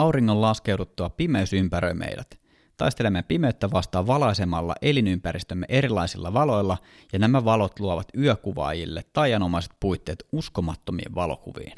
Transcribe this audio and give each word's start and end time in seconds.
Auringon 0.00 0.40
laskeuduttua 0.40 1.10
pimeys 1.10 1.52
ympäröi 1.52 1.94
meidät. 1.94 2.40
Taistelemme 2.76 3.22
pimeyttä 3.22 3.70
vastaan 3.70 4.06
valaisemalla 4.06 4.74
elinympäristömme 4.82 5.66
erilaisilla 5.68 6.32
valoilla, 6.34 6.78
ja 7.12 7.18
nämä 7.18 7.44
valot 7.44 7.80
luovat 7.80 8.08
yökuvaajille 8.18 9.04
taianomaiset 9.12 9.72
puitteet 9.80 10.24
uskomattomiin 10.32 11.14
valokuviin. 11.14 11.72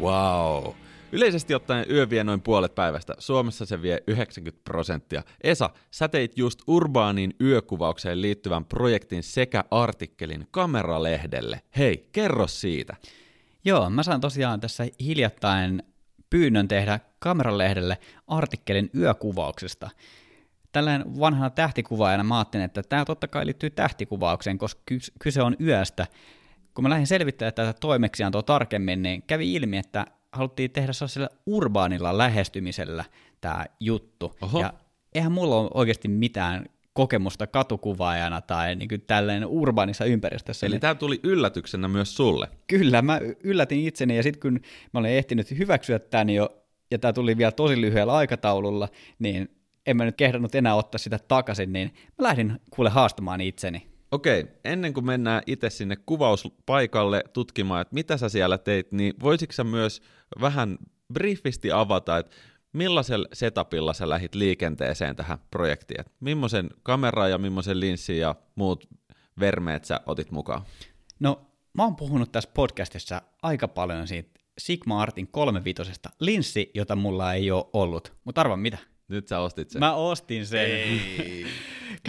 Wow. 0.00 0.81
Yleisesti 1.12 1.54
ottaen 1.54 1.86
yö 1.90 2.10
vie 2.10 2.24
noin 2.24 2.40
puolet 2.40 2.74
päivästä. 2.74 3.14
Suomessa 3.18 3.66
se 3.66 3.82
vie 3.82 4.02
90 4.06 4.64
prosenttia. 4.64 5.22
Esa, 5.40 5.70
sä 5.90 6.08
teit 6.08 6.38
just 6.38 6.62
urbaanin 6.66 7.34
yökuvaukseen 7.40 8.22
liittyvän 8.22 8.64
projektin 8.64 9.22
sekä 9.22 9.64
artikkelin 9.70 10.48
kameralehdelle. 10.50 11.62
Hei, 11.76 12.08
kerro 12.12 12.46
siitä. 12.46 12.96
Joo, 13.64 13.90
mä 13.90 14.02
sain 14.02 14.20
tosiaan 14.20 14.60
tässä 14.60 14.86
hiljattain 15.00 15.82
pyynnön 16.30 16.68
tehdä 16.68 17.00
kameralehdelle 17.18 17.98
artikkelin 18.26 18.90
yökuvauksesta. 18.96 19.90
Tällainen 20.72 21.20
vanhana 21.20 21.50
tähtikuvaajana 21.50 22.24
mä 22.24 22.38
ajattelin, 22.38 22.64
että 22.64 22.82
tämä 22.82 23.04
totta 23.04 23.28
kai 23.28 23.46
liittyy 23.46 23.70
tähtikuvaukseen, 23.70 24.58
koska 24.58 24.82
kyse 25.18 25.42
on 25.42 25.56
yöstä. 25.60 26.06
Kun 26.74 26.82
mä 26.84 26.90
lähdin 26.90 27.06
selvittämään 27.06 27.54
tätä 27.54 27.72
toimeksiantoa 27.72 28.42
tarkemmin, 28.42 29.02
niin 29.02 29.22
kävi 29.22 29.54
ilmi, 29.54 29.76
että 29.76 30.06
haluttiin 30.32 30.70
tehdä 30.70 30.92
sellaisella 30.92 31.28
urbaanilla 31.46 32.18
lähestymisellä 32.18 33.04
tämä 33.40 33.66
juttu. 33.80 34.36
Oho. 34.42 34.60
Ja 34.60 34.72
eihän 35.14 35.32
mulla 35.32 35.56
ole 35.56 35.70
oikeasti 35.74 36.08
mitään 36.08 36.66
kokemusta 36.92 37.46
katukuvaajana 37.46 38.40
tai 38.40 38.76
niin 38.76 38.88
kuin 38.88 39.00
tälleen 39.06 39.46
urbaanissa 39.46 40.04
ympäristössä. 40.04 40.66
Eli 40.66 40.78
tämä 40.78 40.94
tuli 40.94 41.20
yllätyksenä 41.22 41.88
myös 41.88 42.16
sulle? 42.16 42.48
Kyllä, 42.66 43.02
mä 43.02 43.20
yllätin 43.44 43.86
itseni 43.86 44.16
ja 44.16 44.22
sitten 44.22 44.40
kun 44.40 44.60
mä 44.92 45.00
olin 45.00 45.10
ehtinyt 45.10 45.50
hyväksyä 45.50 45.98
tämän 45.98 46.30
jo, 46.30 46.62
ja 46.90 46.98
tämä 46.98 47.12
tuli 47.12 47.36
vielä 47.36 47.52
tosi 47.52 47.80
lyhyellä 47.80 48.12
aikataululla, 48.12 48.88
niin 49.18 49.48
en 49.86 49.96
mä 49.96 50.04
nyt 50.04 50.16
kehdannut 50.16 50.54
enää 50.54 50.74
ottaa 50.74 50.98
sitä 50.98 51.18
takaisin, 51.28 51.72
niin 51.72 51.94
mä 52.18 52.22
lähdin 52.24 52.60
kuule 52.70 52.90
haastamaan 52.90 53.40
itseni. 53.40 53.91
Okei, 54.12 54.46
ennen 54.64 54.94
kuin 54.94 55.06
mennään 55.06 55.42
itse 55.46 55.70
sinne 55.70 55.96
kuvauspaikalle 55.96 57.24
tutkimaan, 57.32 57.80
että 57.80 57.94
mitä 57.94 58.16
sä 58.16 58.28
siellä 58.28 58.58
teit, 58.58 58.92
niin 58.92 59.14
voisitko 59.22 59.52
sä 59.52 59.64
myös 59.64 60.02
vähän 60.40 60.78
briefisti 61.12 61.72
avata, 61.72 62.18
että 62.18 62.36
millaisella 62.72 63.28
setupilla 63.32 63.92
sä 63.92 64.08
lähit 64.08 64.34
liikenteeseen 64.34 65.16
tähän 65.16 65.38
projektiin? 65.50 66.00
Että 66.00 66.12
millaisen 66.20 66.70
kameran 66.82 67.30
ja 67.30 67.38
millaisen 67.38 67.80
linssin 67.80 68.18
ja 68.18 68.34
muut 68.54 68.88
vermeet 69.40 69.84
sä 69.84 70.00
otit 70.06 70.30
mukaan? 70.30 70.62
No, 71.20 71.46
mä 71.74 71.84
oon 71.84 71.96
puhunut 71.96 72.32
tässä 72.32 72.50
podcastissa 72.54 73.22
aika 73.42 73.68
paljon 73.68 74.08
siitä 74.08 74.40
Sigma 74.58 75.02
Artin 75.02 75.28
35 75.28 75.92
linssi, 76.20 76.70
jota 76.74 76.96
mulla 76.96 77.34
ei 77.34 77.50
ole 77.50 77.64
ollut. 77.72 78.12
Mutta 78.24 78.40
arva 78.40 78.56
mitä? 78.56 78.78
Nyt 79.12 79.28
sä 79.28 79.38
ostit 79.38 79.70
sen. 79.70 79.80
Mä 79.80 79.94
ostin 79.94 80.46
sen. 80.46 80.60
Ei. 80.60 81.46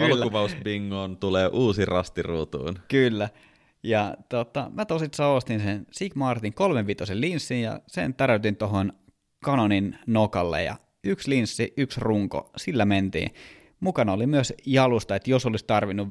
Valokuvausbingon 0.00 1.16
tulee 1.16 1.48
uusi 1.52 1.84
rastiruutuun. 1.84 2.78
Kyllä. 2.88 3.28
Ja 3.82 4.16
tota, 4.28 4.70
mä 4.74 4.84
tosittain 4.84 5.30
ostin 5.30 5.60
sen 5.60 5.86
Sigma 5.92 6.28
Artin 6.28 6.54
35 6.54 7.20
linssin 7.20 7.62
ja 7.62 7.80
sen 7.86 8.14
täräytin 8.14 8.56
tuohon 8.56 8.92
Canonin 9.44 9.98
nokalle 10.06 10.62
ja 10.62 10.76
yksi 11.04 11.30
linssi, 11.30 11.72
yksi 11.76 12.00
runko, 12.00 12.50
sillä 12.56 12.84
mentiin. 12.84 13.34
Mukana 13.80 14.12
oli 14.12 14.26
myös 14.26 14.52
jalusta, 14.66 15.16
että 15.16 15.30
jos 15.30 15.46
olisi 15.46 15.64
tarvinnut 15.66 16.08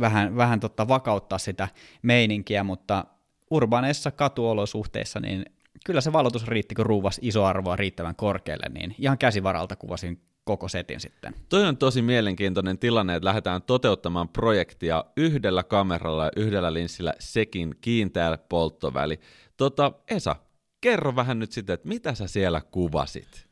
vähän, 0.00 0.36
vähän 0.36 0.60
tota 0.60 0.88
vakauttaa 0.88 1.38
sitä 1.38 1.68
meininkiä, 2.02 2.64
mutta 2.64 3.04
urbaaneissa 3.50 4.10
katuolosuhteissa 4.10 5.20
niin 5.20 5.44
kyllä 5.84 6.00
se 6.00 6.12
valotus 6.12 6.46
riitti, 6.46 6.74
kun 6.74 6.86
ruuvas 6.86 7.18
iso 7.22 7.44
arvoa 7.44 7.76
riittävän 7.76 8.16
korkealle, 8.16 8.68
niin 8.68 8.94
ihan 8.98 9.18
käsivaralta 9.18 9.76
kuvasin 9.76 10.20
koko 10.44 10.68
setin 10.68 11.00
sitten. 11.00 11.34
Toi 11.48 11.64
on 11.68 11.76
tosi 11.76 12.02
mielenkiintoinen 12.02 12.78
tilanne, 12.78 13.14
että 13.14 13.26
lähdetään 13.26 13.62
toteuttamaan 13.62 14.28
projektia 14.28 15.04
yhdellä 15.16 15.62
kameralla 15.62 16.24
ja 16.24 16.30
yhdellä 16.36 16.72
linssillä 16.72 17.14
sekin 17.18 17.74
kiinteä 17.80 18.38
polttoväli. 18.48 19.20
Tota, 19.56 19.92
Esa, 20.08 20.36
kerro 20.80 21.16
vähän 21.16 21.38
nyt 21.38 21.52
sitten, 21.52 21.74
että 21.74 21.88
mitä 21.88 22.14
sä 22.14 22.26
siellä 22.26 22.60
kuvasit? 22.70 23.46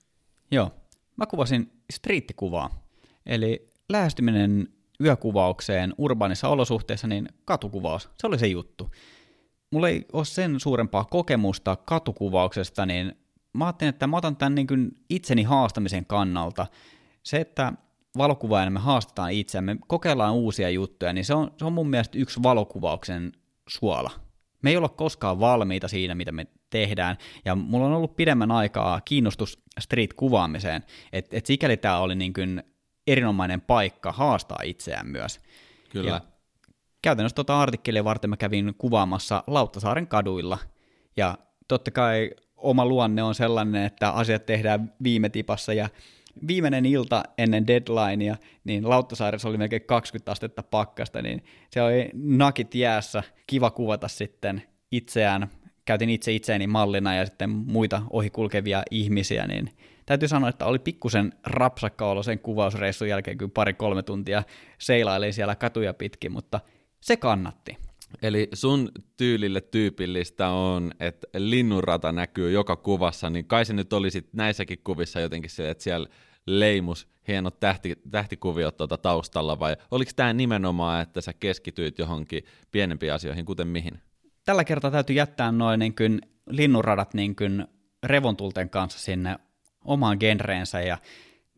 Joo, 0.50 0.70
mä 1.16 1.26
kuvasin 1.26 1.72
striittikuvaa, 1.92 2.86
eli 3.26 3.68
lähestyminen 3.88 4.68
yökuvaukseen 5.00 5.94
urbaanissa 5.98 6.48
olosuhteissa, 6.48 7.06
niin 7.06 7.28
katukuvaus, 7.44 8.10
se 8.20 8.26
oli 8.26 8.38
se 8.38 8.46
juttu. 8.46 8.90
Mulla 9.72 9.88
ei 9.88 10.04
ole 10.12 10.24
sen 10.24 10.60
suurempaa 10.60 11.04
kokemusta 11.04 11.76
katukuvauksesta, 11.76 12.86
niin 12.86 13.16
mä 13.52 13.64
ajattelin, 13.64 13.88
että 13.88 14.06
mä 14.06 14.16
otan 14.16 14.36
tämän 14.36 14.54
niin 14.54 14.66
kuin 14.66 14.90
itseni 15.10 15.42
haastamisen 15.42 16.06
kannalta. 16.06 16.66
Se, 17.22 17.36
että 17.36 17.72
valokuvaajana 18.18 18.70
me 18.70 18.80
haastetaan 18.80 19.32
itseämme, 19.32 19.76
kokeillaan 19.86 20.34
uusia 20.34 20.70
juttuja, 20.70 21.12
niin 21.12 21.24
se 21.24 21.34
on, 21.34 21.50
se 21.58 21.64
on 21.64 21.72
mun 21.72 21.90
mielestä 21.90 22.18
yksi 22.18 22.42
valokuvauksen 22.42 23.32
suola. 23.68 24.10
Me 24.62 24.70
ei 24.70 24.76
olla 24.76 24.88
koskaan 24.88 25.40
valmiita 25.40 25.88
siinä, 25.88 26.14
mitä 26.14 26.32
me 26.32 26.46
tehdään, 26.70 27.16
ja 27.44 27.54
mulla 27.54 27.86
on 27.86 27.92
ollut 27.92 28.16
pidemmän 28.16 28.50
aikaa 28.50 29.00
kiinnostus 29.00 29.62
street-kuvaamiseen, 29.80 30.84
että 31.12 31.36
et 31.36 31.46
sikäli 31.46 31.76
tämä 31.76 31.98
oli 31.98 32.14
niin 32.14 32.32
kuin 32.32 32.62
erinomainen 33.06 33.60
paikka 33.60 34.12
haastaa 34.12 34.58
itseään 34.64 35.06
myös. 35.06 35.40
Kyllä. 35.90 36.10
Ja 36.10 36.20
käytännössä 37.02 37.34
tuota 37.34 37.60
artikkelia 37.60 38.04
varten 38.04 38.30
mä 38.30 38.36
kävin 38.36 38.74
kuvaamassa 38.78 39.44
Lauttasaaren 39.46 40.06
kaduilla, 40.06 40.58
ja 41.16 41.38
totta 41.68 41.90
kai 41.90 42.30
oma 42.56 42.86
luonne 42.86 43.22
on 43.22 43.34
sellainen, 43.34 43.84
että 43.84 44.10
asiat 44.10 44.46
tehdään 44.46 44.92
viime 45.02 45.28
tipassa 45.28 45.72
ja 45.72 45.88
viimeinen 46.46 46.86
ilta 46.86 47.22
ennen 47.38 47.66
deadlinea, 47.66 48.36
niin 48.64 48.88
Lauttasaaressa 48.88 49.48
oli 49.48 49.58
melkein 49.58 49.82
20 49.82 50.32
astetta 50.32 50.62
pakkasta, 50.62 51.22
niin 51.22 51.44
se 51.70 51.82
oli 51.82 52.10
nakit 52.14 52.74
jäässä, 52.74 53.22
kiva 53.46 53.70
kuvata 53.70 54.08
sitten 54.08 54.62
itseään, 54.92 55.48
käytin 55.84 56.10
itse 56.10 56.32
itseäni 56.32 56.66
mallina 56.66 57.14
ja 57.14 57.26
sitten 57.26 57.50
muita 57.50 58.02
ohikulkevia 58.10 58.82
ihmisiä, 58.90 59.46
niin 59.46 59.70
täytyy 60.06 60.28
sanoa, 60.28 60.48
että 60.48 60.66
oli 60.66 60.78
pikkusen 60.78 61.32
rapsakka 61.46 62.06
olo 62.06 62.22
sen 62.22 62.38
kuvausreissun 62.38 63.08
jälkeen, 63.08 63.38
kun 63.38 63.50
pari-kolme 63.50 64.02
tuntia 64.02 64.42
seilailin 64.78 65.32
siellä 65.32 65.54
katuja 65.54 65.94
pitkin, 65.94 66.32
mutta 66.32 66.60
se 67.02 67.16
kannatti. 67.16 67.76
Eli 68.22 68.48
sun 68.52 68.90
tyylille 69.16 69.60
tyypillistä 69.60 70.48
on, 70.48 70.92
että 71.00 71.26
linnunrata 71.36 72.12
näkyy 72.12 72.50
joka 72.50 72.76
kuvassa, 72.76 73.30
niin 73.30 73.44
kai 73.44 73.64
se 73.64 73.72
nyt 73.72 73.92
olisi 73.92 74.28
näissäkin 74.32 74.78
kuvissa 74.84 75.20
jotenkin 75.20 75.50
se, 75.50 75.70
että 75.70 75.84
siellä 75.84 76.08
leimus 76.46 77.08
hienot 77.28 77.60
tähti, 77.60 77.96
tähtikuviot 78.10 78.76
tuota 78.76 78.96
taustalla, 78.96 79.58
vai 79.58 79.76
oliko 79.90 80.10
tämä 80.16 80.32
nimenomaan, 80.32 81.02
että 81.02 81.20
sä 81.20 81.32
keskityit 81.32 81.98
johonkin 81.98 82.44
pienempiin 82.70 83.12
asioihin, 83.12 83.44
kuten 83.44 83.68
mihin? 83.68 84.00
Tällä 84.44 84.64
kertaa 84.64 84.90
täytyy 84.90 85.16
jättää 85.16 85.52
noin 85.52 85.78
niin 85.78 85.94
kuin 85.94 86.20
linnunradat 86.50 87.14
niin 87.14 87.36
kuin 87.36 87.66
revontulten 88.02 88.70
kanssa 88.70 88.98
sinne 88.98 89.36
omaan 89.84 90.16
genreensä, 90.20 90.80
ja 90.80 90.98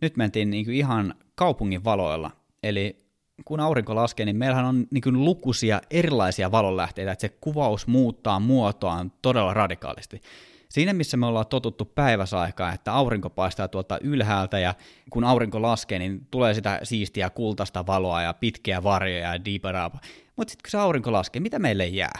nyt 0.01 0.17
mentiin 0.17 0.51
niin 0.51 0.65
kuin 0.65 0.77
ihan 0.77 1.15
kaupungin 1.35 1.85
valoilla, 1.85 2.31
eli 2.63 3.04
kun 3.45 3.61
aurinko 3.61 3.95
laskee, 3.95 4.27
niin 4.27 4.37
meillähän 4.37 4.65
on 4.65 4.87
niin 4.91 5.03
kuin 5.03 5.25
lukuisia 5.25 5.81
erilaisia 5.91 6.51
valonlähteitä, 6.51 7.13
että 7.13 7.21
se 7.21 7.29
kuvaus 7.29 7.87
muuttaa 7.87 8.41
muotoaan 8.41 9.13
todella 9.23 9.55
radikaalisti. 9.55 10.21
Siinä, 10.69 10.93
missä 10.93 11.17
me 11.17 11.27
ollaan 11.27 11.47
totuttu 11.47 11.85
päiväsaikaa, 11.85 12.73
että 12.73 12.93
aurinko 12.93 13.31
paistaa 13.31 13.69
tuolta 13.69 13.99
ylhäältä 14.01 14.59
ja 14.59 14.75
kun 15.11 15.25
aurinko 15.25 15.63
laskee, 15.63 15.99
niin 15.99 16.27
tulee 16.31 16.55
sitä 16.55 16.81
siistiä 16.83 17.31
kultaista 17.31 17.87
valoa 17.87 18.23
ja 18.23 18.35
pitkiä 18.35 18.83
varjoja 18.83 19.35
ja 19.35 19.87
up. 19.87 19.95
Mutta 20.37 20.51
sitten 20.51 20.63
kun 20.65 20.71
se 20.71 20.79
aurinko 20.79 21.13
laskee, 21.13 21.41
mitä 21.41 21.59
meille 21.59 21.87
jää? 21.87 22.19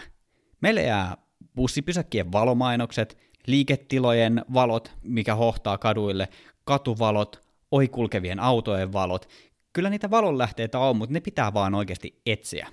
Meille 0.61 0.83
jää 0.83 1.17
bussipysäkkien 1.57 2.33
valomainokset, 2.33 3.19
liiketilojen 3.47 4.45
valot, 4.55 4.93
mikä 5.03 5.35
hohtaa 5.35 5.79
kaduille, 5.79 6.29
katuvalot, 6.65 7.43
ohikulkevien 7.71 8.41
autojen 8.41 8.93
valot, 8.93 9.29
kyllä 9.75 9.91
niitä 9.91 10.11
valonlähteitä 10.11 10.79
on, 10.79 10.97
mutta 10.97 11.13
ne 11.13 11.21
pitää 11.21 11.55
vaan 11.55 11.75
oikeasti 11.75 12.21
etsiä. 12.27 12.69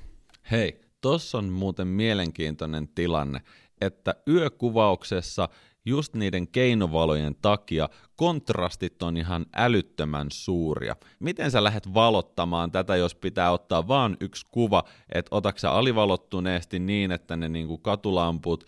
Hei, 0.52 0.82
tossa 1.02 1.38
on 1.38 1.46
muuten 1.46 1.88
mielenkiintoinen 1.88 2.88
tilanne, 2.88 3.42
että 3.82 4.16
yökuvauksessa 4.28 5.50
just 5.86 6.16
niiden 6.16 6.48
keinovalojen 6.48 7.36
takia 7.42 7.90
kontrastit 8.16 9.04
on 9.04 9.18
ihan 9.18 9.46
älyttömän 9.56 10.28
suuria. 10.32 10.96
Miten 11.20 11.52
sä 11.52 11.64
lähdet 11.64 11.94
valottamaan 11.94 12.72
tätä, 12.72 12.96
jos 12.96 13.16
pitää 13.16 13.52
ottaa 13.52 13.88
vaan 13.88 14.18
yksi 14.20 14.46
kuva, 14.52 14.84
että 15.12 15.36
otaksa 15.36 15.70
alivalottuneesti 15.70 16.80
niin, 16.80 17.12
että 17.12 17.36
ne 17.36 17.50
niinku 17.50 17.78
katulamput, 17.78 18.66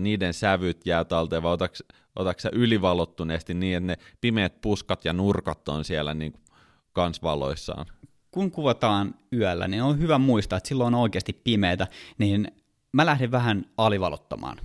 niiden 0.00 0.34
sävyt 0.34 0.86
jää 0.86 1.04
talteen, 1.04 1.42
vai 1.42 1.56
otaksa 2.16 2.48
ylivalottuneesti 2.52 3.54
niin, 3.54 3.76
että 3.76 3.86
ne 3.86 3.96
pimeät 4.20 4.60
puskat 4.60 5.04
ja 5.04 5.12
nurkat 5.12 5.68
on 5.68 5.84
siellä 5.84 6.14
niinku 6.14 6.40
kans 6.98 7.22
valoissaan. 7.22 7.86
kun 8.30 8.50
kuvataan 8.50 9.14
yöllä, 9.32 9.68
niin 9.68 9.82
on 9.82 9.98
hyvä 9.98 10.18
muistaa, 10.18 10.56
että 10.56 10.68
silloin 10.68 10.94
on 10.94 11.00
oikeasti 11.00 11.32
pimeätä, 11.32 11.86
niin 12.18 12.52
mä 12.92 13.06
lähden 13.06 13.30
vähän 13.30 13.64
alivalottamaan. 13.76 14.58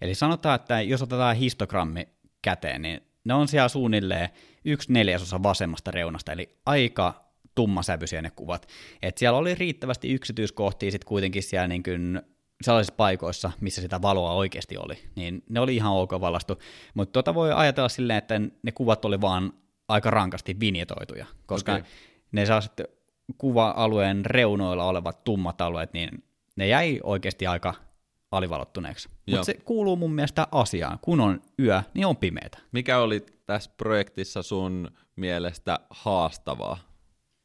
Eli 0.00 0.14
sanotaan, 0.14 0.54
että 0.54 0.80
jos 0.80 1.02
otetaan 1.02 1.36
histogrammi 1.36 2.08
käteen, 2.42 2.82
niin 2.82 3.00
ne 3.24 3.34
on 3.34 3.48
siellä 3.48 3.68
suunnilleen 3.68 4.28
yksi 4.64 4.92
neljäsosa 4.92 5.42
vasemmasta 5.42 5.90
reunasta, 5.90 6.32
eli 6.32 6.56
aika 6.66 7.24
tummasävyisiä 7.54 8.22
ne 8.22 8.30
kuvat. 8.30 8.68
Et 9.02 9.18
siellä 9.18 9.38
oli 9.38 9.54
riittävästi 9.54 10.12
yksityiskohtia 10.12 10.90
sitten 10.90 11.08
kuitenkin 11.08 11.42
siellä 11.42 11.68
niin 11.68 11.82
kuin 11.82 12.22
sellaisissa 12.62 12.94
paikoissa, 12.96 13.50
missä 13.60 13.80
sitä 13.80 14.02
valoa 14.02 14.32
oikeasti 14.32 14.76
oli, 14.76 14.98
niin 15.16 15.42
ne 15.48 15.60
oli 15.60 15.76
ihan 15.76 15.92
ok 15.92 16.12
valastu. 16.20 16.58
Mutta 16.94 17.12
tota 17.12 17.34
voi 17.34 17.52
ajatella 17.52 17.88
silleen, 17.88 18.18
että 18.18 18.40
ne 18.62 18.72
kuvat 18.72 19.04
oli 19.04 19.20
vaan 19.20 19.52
aika 19.88 20.10
rankasti 20.10 20.60
vinjetoituja, 20.60 21.26
koska 21.46 21.72
okay. 21.72 21.84
ne 22.32 22.46
sellaiset 22.46 22.82
kuva-alueen 23.38 24.26
reunoilla 24.26 24.84
olevat 24.84 25.24
tummat 25.24 25.60
alueet, 25.60 25.92
niin 25.92 26.24
ne 26.56 26.66
jäi 26.68 27.00
oikeasti 27.02 27.46
aika 27.46 27.74
alivalottuneeksi. 28.30 29.08
Mutta 29.30 29.44
se 29.44 29.54
kuuluu 29.54 29.96
mun 29.96 30.14
mielestä 30.14 30.48
asiaan. 30.52 30.98
Kun 31.02 31.20
on 31.20 31.42
yö, 31.58 31.82
niin 31.94 32.06
on 32.06 32.16
pimeätä. 32.16 32.58
Mikä 32.72 32.98
oli 32.98 33.26
tässä 33.46 33.70
projektissa 33.76 34.42
sun 34.42 34.90
mielestä 35.16 35.78
haastavaa? 35.90 36.78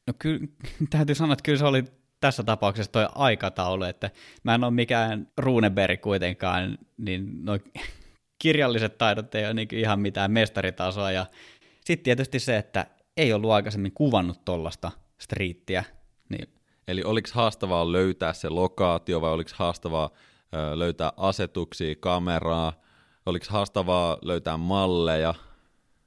No 0.08 0.14
kyllä, 0.20 0.48
täytyy 0.90 1.16
sanoa, 1.16 1.34
että 1.34 1.44
kyllä 1.44 1.58
se 1.58 1.66
oli 1.66 1.84
tässä 2.20 2.44
tapauksessa 2.44 2.92
toi 2.92 3.08
aikataulu, 3.16 3.84
että 3.84 4.10
mä 4.44 4.56
en 4.56 4.64
ole 4.64 4.72
mikään 4.72 5.28
Runeberg 5.38 6.02
kuitenkaan, 6.02 6.78
niin 6.98 7.46
no, 7.46 7.60
kirjalliset 8.44 8.98
taidot 8.98 9.36
ei 9.36 9.46
ole 9.46 9.54
niin 9.54 9.68
ihan 9.72 10.00
mitään 10.00 10.32
mestaritasoa, 10.32 11.12
ja 11.12 11.26
sitten 11.90 12.04
tietysti 12.04 12.40
se, 12.40 12.58
että 12.58 12.86
ei 13.18 13.34
ollut 13.34 13.52
aikaisemmin 13.52 13.92
kuvannut 13.92 14.46
tollasta 14.46 14.92
striittiä. 15.22 15.84
Niin. 16.30 16.50
Eli 16.88 17.04
oliko 17.04 17.30
haastavaa 17.34 17.92
löytää 17.92 18.34
se 18.34 18.50
lokaatio 18.50 19.22
vai 19.22 19.32
oliko 19.32 19.50
haastavaa 19.56 20.10
ö, 20.56 20.80
löytää 20.80 21.12
asetuksia, 21.18 21.96
kameraa, 22.00 22.74
oliko 23.26 23.46
haastavaa 23.50 24.18
löytää 24.22 24.58
malleja? 24.58 25.34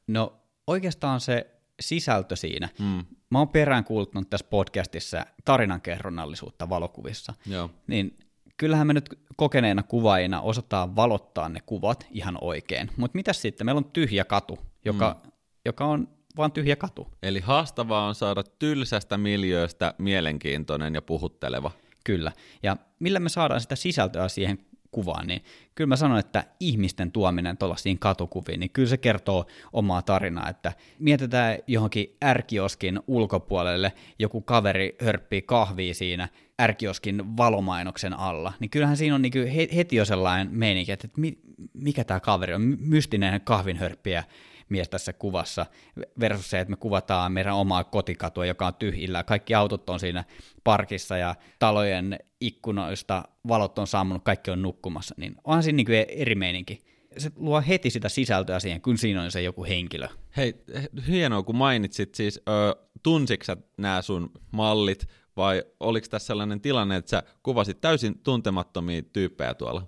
No 0.06 0.40
oikeastaan 0.66 1.20
se 1.20 1.46
sisältö 1.80 2.36
siinä. 2.36 2.68
Mm. 2.78 3.04
Mä 3.30 3.38
oon 3.38 3.48
peräänkuuluttanut 3.48 4.30
tässä 4.30 4.46
podcastissa 4.50 5.26
tarinankerronnallisuutta 5.44 6.68
valokuvissa. 6.68 7.34
Joo. 7.46 7.70
Niin 7.86 8.18
kyllähän 8.56 8.86
me 8.86 8.92
nyt 8.92 9.18
kokeneena 9.36 9.82
kuvaajina 9.82 10.40
osataan 10.40 10.96
valottaa 10.96 11.48
ne 11.48 11.60
kuvat 11.66 12.06
ihan 12.10 12.38
oikein. 12.40 12.90
Mutta 12.96 13.16
mitä 13.16 13.32
sitten? 13.32 13.66
Meillä 13.66 13.78
on 13.78 13.92
tyhjä 13.92 14.24
katu, 14.24 14.58
joka, 14.84 15.20
mm. 15.24 15.31
Joka 15.64 15.84
on 15.84 16.08
vaan 16.36 16.52
tyhjä 16.52 16.76
katu. 16.76 17.08
Eli 17.22 17.40
haastavaa 17.40 18.06
on 18.06 18.14
saada 18.14 18.42
tylsästä 18.58 19.18
miljööstä 19.18 19.94
mielenkiintoinen 19.98 20.94
ja 20.94 21.02
puhutteleva. 21.02 21.70
Kyllä. 22.04 22.32
Ja 22.62 22.76
millä 22.98 23.20
me 23.20 23.28
saadaan 23.28 23.60
sitä 23.60 23.76
sisältöä 23.76 24.28
siihen 24.28 24.58
kuvaan, 24.90 25.26
niin 25.26 25.44
kyllä 25.74 25.88
mä 25.88 25.96
sanon, 25.96 26.18
että 26.18 26.44
ihmisten 26.60 27.12
tuominen 27.12 27.56
tuollaisiin 27.56 27.98
katukuviin, 27.98 28.60
niin 28.60 28.70
kyllä 28.70 28.88
se 28.88 28.96
kertoo 28.96 29.46
omaa 29.72 30.02
tarinaa, 30.02 30.48
että 30.48 30.72
mietitään 30.98 31.58
johonkin 31.66 32.16
ärkioskin 32.24 33.00
ulkopuolelle, 33.06 33.92
joku 34.18 34.40
kaveri 34.40 34.96
hörppii 35.04 35.42
kahvia 35.42 35.94
siinä 35.94 36.28
ärkioskin 36.60 37.36
valomainoksen 37.36 38.18
alla, 38.18 38.52
niin 38.60 38.70
kyllähän 38.70 38.96
siinä 38.96 39.14
on 39.14 39.22
niin 39.22 39.68
heti 39.74 39.96
jo 39.96 40.04
sellainen 40.04 40.48
meininki, 40.50 40.92
että 40.92 41.08
mikä 41.74 42.04
tämä 42.04 42.20
kaveri 42.20 42.54
on, 42.54 42.76
mystinen 42.80 43.40
kahvinhörppiä 43.40 44.24
mies 44.72 44.88
tässä 44.88 45.12
kuvassa, 45.12 45.66
versus 46.20 46.50
se, 46.50 46.60
että 46.60 46.70
me 46.70 46.76
kuvataan 46.76 47.32
meidän 47.32 47.54
omaa 47.54 47.84
kotikatua, 47.84 48.46
joka 48.46 48.66
on 48.66 48.74
tyhjillä, 48.74 49.24
kaikki 49.24 49.54
autot 49.54 49.90
on 49.90 50.00
siinä 50.00 50.24
parkissa 50.64 51.16
ja 51.16 51.34
talojen 51.58 52.18
ikkunoista 52.40 53.24
valot 53.48 53.78
on 53.78 53.86
sammunut, 53.86 54.24
kaikki 54.24 54.50
on 54.50 54.62
nukkumassa, 54.62 55.14
niin 55.18 55.34
onhan 55.44 55.62
siinä 55.62 55.76
niin 55.76 55.86
kuin 55.86 56.06
eri 56.08 56.34
meininki. 56.34 56.80
Se 57.18 57.30
luo 57.36 57.62
heti 57.68 57.90
sitä 57.90 58.08
sisältöä 58.08 58.60
siihen, 58.60 58.80
kun 58.80 58.98
siinä 58.98 59.22
on 59.22 59.30
se 59.30 59.42
joku 59.42 59.64
henkilö. 59.64 60.08
Hei, 60.36 60.54
hienoa 61.08 61.42
kun 61.42 61.56
mainitsit 61.56 62.14
siis, 62.14 62.40
ö, 62.48 62.76
tunsitko 63.02 63.44
sä 63.44 63.56
nämä 63.76 64.02
sun 64.02 64.30
mallit, 64.50 65.06
vai 65.36 65.62
oliko 65.80 66.06
tässä 66.10 66.26
sellainen 66.26 66.60
tilanne, 66.60 66.96
että 66.96 67.10
sä 67.10 67.22
kuvasit 67.42 67.80
täysin 67.80 68.18
tuntemattomia 68.18 69.02
tyyppejä 69.02 69.54
tuolla? 69.54 69.86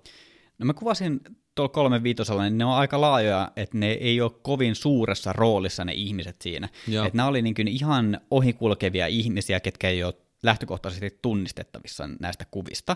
No 0.57 0.65
mä 0.65 0.73
kuvasin 0.73 1.21
tuolla 1.55 1.69
kolme 1.69 2.03
viitosella, 2.03 2.43
niin 2.43 2.57
ne 2.57 2.65
on 2.65 2.73
aika 2.73 3.01
laajoja, 3.01 3.51
että 3.55 3.77
ne 3.77 3.91
ei 3.91 4.21
ole 4.21 4.31
kovin 4.41 4.75
suuressa 4.75 5.33
roolissa 5.33 5.85
ne 5.85 5.93
ihmiset 5.93 6.41
siinä. 6.41 6.69
Että 7.05 7.17
nämä 7.17 7.29
oli 7.29 7.41
niin 7.41 7.67
ihan 7.67 8.21
ohikulkevia 8.31 9.07
ihmisiä, 9.07 9.59
ketkä 9.59 9.89
ei 9.89 10.03
ole 10.03 10.13
lähtökohtaisesti 10.43 11.19
tunnistettavissa 11.21 12.09
näistä 12.19 12.45
kuvista. 12.51 12.95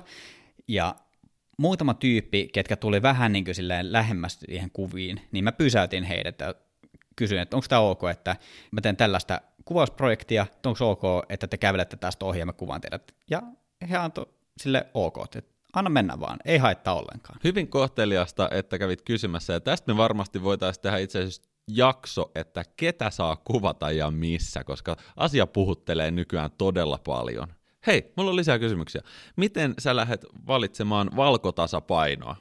Ja 0.68 0.96
muutama 1.58 1.94
tyyppi, 1.94 2.50
ketkä 2.54 2.76
tuli 2.76 3.02
vähän 3.02 3.32
niin 3.32 3.46
kuin 3.46 3.56
lähemmäs 3.82 4.40
siihen 4.40 4.72
kuviin, 4.72 5.22
niin 5.32 5.44
mä 5.44 5.52
pysäytin 5.52 6.04
heidät 6.04 6.40
ja 6.40 6.56
kysyin, 7.16 7.42
että 7.42 7.58
onko 7.58 7.66
tämä 7.70 7.82
ok, 7.82 8.04
että 8.12 8.36
mä 8.72 8.82
teen 8.82 8.98
tällaista 8.98 9.42
kuvausprojektia, 9.66 10.48
onko 10.66 10.92
ok, 10.92 11.26
että 11.30 11.48
te 11.48 11.58
kävelette 11.58 11.98
tästä 11.98 12.26
ohi 12.26 12.40
ja 12.40 12.46
mä 12.46 12.54
kuvaan 12.54 12.82
teidät. 12.82 13.16
Ja 13.30 13.42
he 13.90 13.98
antoi 13.98 14.26
sille 14.58 14.86
ok, 14.94 15.18
että 15.36 15.59
anna 15.74 15.90
mennä 15.90 16.20
vaan, 16.20 16.40
ei 16.46 16.58
haittaa 16.58 16.94
ollenkaan. 16.94 17.40
Hyvin 17.44 17.68
kohteliasta, 17.68 18.50
että 18.52 18.80
kävit 18.80 19.02
kysymässä, 19.02 19.54
ja 19.54 19.60
tästä 19.60 19.94
me 19.94 19.98
varmasti 19.98 20.44
voitaisiin 20.44 20.82
tehdä 20.82 20.98
itse 20.98 21.20
asiassa 21.20 21.50
jakso, 21.68 22.32
että 22.36 22.64
ketä 22.78 23.10
saa 23.10 23.36
kuvata 23.36 23.92
ja 23.92 24.12
missä, 24.12 24.64
koska 24.64 24.96
asia 25.16 25.48
puhuttelee 25.48 26.12
nykyään 26.12 26.52
todella 26.58 27.00
paljon. 27.06 27.48
Hei, 27.88 28.14
mulla 28.18 28.30
on 28.30 28.36
lisää 28.36 28.60
kysymyksiä. 28.60 29.02
Miten 29.36 29.74
sä 29.80 29.96
lähdet 29.96 30.26
valitsemaan 30.48 31.10
valkotasapainoa? 31.16 32.36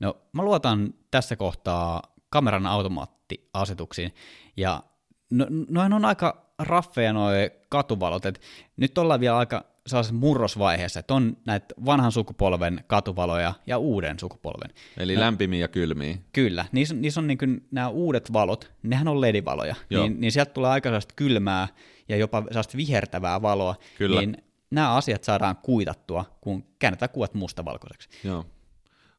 No, 0.00 0.16
mä 0.32 0.42
luotan 0.42 0.94
tässä 1.10 1.36
kohtaa 1.36 2.02
kameran 2.30 2.66
automaattiasetuksiin, 2.66 4.14
ja 4.56 4.82
no, 5.30 5.46
noin 5.68 5.92
on 5.92 6.04
aika 6.04 6.54
raffeja 6.58 7.12
nuo 7.12 7.28
katuvalot, 7.68 8.26
että 8.26 8.40
nyt 8.76 8.98
ollaan 8.98 9.20
vielä 9.20 9.38
aika 9.38 9.71
sellaisessa 9.86 10.14
murrosvaiheessa, 10.14 11.00
että 11.00 11.14
on 11.14 11.36
näitä 11.46 11.74
vanhan 11.84 12.12
sukupolven 12.12 12.84
katuvaloja 12.86 13.54
ja 13.66 13.78
uuden 13.78 14.18
sukupolven. 14.18 14.70
Eli 14.96 15.14
no, 15.14 15.20
lämpimiä 15.20 15.60
ja 15.60 15.68
kylmiä. 15.68 16.18
Kyllä, 16.32 16.64
niissä, 16.72 16.94
niissä 16.94 17.20
on 17.20 17.26
niin 17.26 17.38
kuin 17.38 17.66
nämä 17.70 17.88
uudet 17.88 18.32
valot, 18.32 18.72
nehän 18.82 19.08
on 19.08 19.20
ledivaloja, 19.20 19.74
niin, 19.90 20.20
niin 20.20 20.32
sieltä 20.32 20.52
tulee 20.52 20.70
aika 20.70 20.86
sellaista 20.86 21.14
kylmää 21.16 21.68
ja 22.08 22.16
jopa 22.16 22.42
sellaista 22.48 22.76
vihertävää 22.76 23.42
valoa, 23.42 23.74
Kyllä. 23.98 24.20
niin 24.20 24.36
nämä 24.70 24.94
asiat 24.94 25.24
saadaan 25.24 25.56
kuitattua, 25.56 26.24
kun 26.40 26.64
käännetään 26.78 27.10
kuvat 27.10 27.34
mustavalkoiseksi. 27.34 28.08
Joo. 28.24 28.46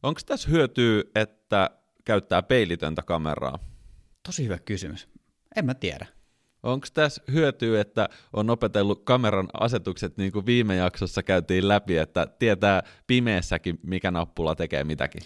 Onko 0.04 0.22
tässä 0.26 0.50
hyötyä, 0.50 1.04
että 1.16 1.70
käyttää 2.06 2.44
peilitöntä 2.44 3.02
kameraa? 3.02 3.60
Tosi 4.26 4.44
hyvä 4.44 4.58
kysymys. 4.60 5.08
En 5.56 5.66
mä 5.66 5.74
tiedä. 5.74 6.06
Onko 6.64 6.88
tässä 6.94 7.24
hyötyä, 7.32 7.82
että 7.82 8.10
on 8.34 8.50
opetellut 8.50 9.04
kameran 9.04 9.48
asetukset 9.54 10.18
niin 10.18 10.32
kuin 10.32 10.46
viime 10.46 10.76
jaksossa 10.76 11.24
käytiin 11.24 11.68
läpi, 11.68 11.98
että 11.98 12.28
tietää 12.40 12.84
pimeässäkin, 13.08 13.80
mikä 13.84 14.12
nappula 14.12 14.56
tekee 14.56 14.84
mitäkin? 14.84 15.22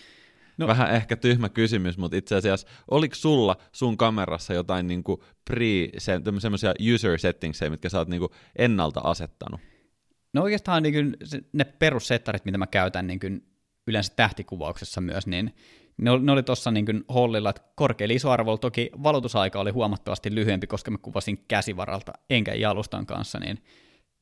No. 0.58 0.68
Vähän 0.68 0.96
ehkä 0.96 1.16
tyhmä 1.16 1.50
kysymys, 1.50 1.98
mutta 1.98 2.18
itse 2.18 2.36
asiassa 2.36 2.68
oliko 2.92 3.16
sulla 3.16 3.56
sun 3.72 3.98
kamerassa 3.98 4.54
jotain 4.54 4.88
niin 4.88 5.04
kuin 5.04 5.22
pre, 5.46 5.90
se, 5.98 6.22
semmoisia 6.40 6.74
user 6.94 7.20
settingseja, 7.20 7.72
mitkä 7.72 7.90
sä 7.90 7.98
oot 7.98 8.08
niin 8.08 8.20
kuin 8.20 8.32
ennalta 8.56 9.00
asettanut? 9.04 9.62
No 10.34 10.44
oikeastaan 10.44 10.84
niin 10.84 10.94
kuin 10.94 11.18
ne 11.54 11.64
perussettarit, 11.64 12.46
mitä 12.46 12.58
mä 12.58 12.68
käytän 12.68 13.08
niin 13.08 13.20
kuin 13.20 13.48
yleensä 13.88 14.14
tähtikuvauksessa 14.16 15.02
myös, 15.02 15.28
niin 15.28 15.56
ne 15.98 16.12
oli, 16.12 16.24
ne 16.24 16.32
oli 16.32 16.44
tuossa 16.44 16.72
niin 16.72 17.04
hollilla, 17.14 17.50
että 17.50 17.62
korkealla 17.76 18.16
isoarvolla 18.16 18.58
toki 18.58 18.90
valotusaika 19.04 19.60
oli 19.60 19.72
huomattavasti 19.72 20.36
lyhyempi, 20.36 20.68
koska 20.68 20.92
mä 20.92 20.98
kuvasin 20.98 21.46
käsivaralta 21.48 22.14
enkä 22.30 22.54
jalustan 22.54 23.06
kanssa, 23.06 23.40
niin 23.40 23.60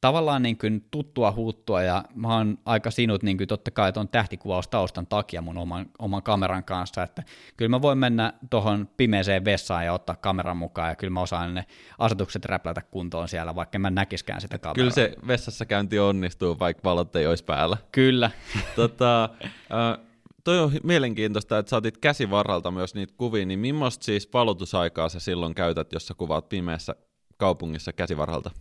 tavallaan 0.01 0.43
niin 0.43 0.57
kuin 0.57 0.87
tuttua 0.91 1.31
huuttua 1.31 1.83
ja 1.83 2.03
mä 2.15 2.37
oon 2.37 2.57
aika 2.65 2.91
sinut 2.91 3.23
niin 3.23 3.37
kuin 3.37 3.47
totta 3.47 3.71
kai 3.71 3.93
tuon 3.93 4.07
tähtikuvaustaustan 4.07 5.07
takia 5.07 5.41
mun 5.41 5.57
oman, 5.57 5.85
oman 5.99 6.23
kameran 6.23 6.63
kanssa, 6.63 7.03
että 7.03 7.23
kyllä 7.57 7.69
mä 7.69 7.81
voin 7.81 7.97
mennä 7.97 8.33
tuohon 8.49 8.89
pimeeseen 8.97 9.45
vessaan 9.45 9.85
ja 9.85 9.93
ottaa 9.93 10.15
kameran 10.15 10.57
mukaan 10.57 10.89
ja 10.89 10.95
kyllä 10.95 11.11
mä 11.11 11.21
osaan 11.21 11.53
ne 11.53 11.65
asetukset 11.97 12.45
räplätä 12.45 12.81
kuntoon 12.81 13.27
siellä, 13.27 13.55
vaikka 13.55 13.79
mä 13.79 13.89
näkiskään 13.89 14.41
sitä 14.41 14.57
kameraa. 14.57 14.75
Kyllä 14.75 14.91
se 14.91 15.15
vessassa 15.27 15.65
käynti 15.65 15.99
onnistuu, 15.99 16.59
vaikka 16.59 16.81
valot 16.83 17.15
ei 17.15 17.27
olisi 17.27 17.43
päällä. 17.43 17.77
Kyllä. 17.91 18.31
tota, 18.75 19.23
äh, 19.43 20.05
toi 20.45 20.59
on 20.59 20.71
mielenkiintoista, 20.83 21.57
että 21.57 21.69
saatit 21.69 21.97
käsivarralta 21.97 22.71
myös 22.71 22.95
niitä 22.95 23.13
kuvia, 23.17 23.45
niin 23.45 23.59
millaista 23.59 24.05
siis 24.05 24.29
valotusaikaa 24.33 25.09
sä 25.09 25.19
silloin 25.19 25.55
käytät, 25.55 25.93
jos 25.93 26.07
sä 26.07 26.13
kuvaat 26.13 26.49
pimeässä 26.49 26.95
kaupungissa 27.37 27.93
käsivarralta? 27.93 28.51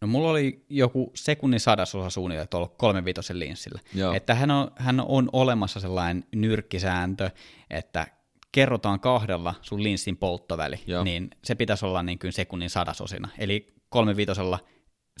No 0.00 0.08
mulla 0.08 0.30
oli 0.30 0.64
joku 0.68 1.10
sekunnin 1.14 1.60
sadasosa 1.60 2.10
suunnilleen 2.10 2.48
tuolla 2.48 2.68
kolmenvitosen 2.68 3.38
linssillä. 3.38 3.80
Joo. 3.94 4.12
Että 4.12 4.34
hän 4.34 4.50
on, 4.50 4.70
hän 4.76 5.00
on 5.00 5.28
olemassa 5.32 5.80
sellainen 5.80 6.24
nyrkkisääntö, 6.34 7.30
että 7.70 8.06
kerrotaan 8.52 9.00
kahdella 9.00 9.54
sun 9.62 9.82
linssin 9.82 10.16
polttoväli, 10.16 10.76
Joo. 10.86 11.04
niin 11.04 11.30
se 11.44 11.54
pitäisi 11.54 11.86
olla 11.86 12.02
niin 12.02 12.18
kuin 12.18 12.32
sekunnin 12.32 12.70
sadasosina. 12.70 13.28
Eli 13.38 13.74
kolmenvitosella 13.88 14.58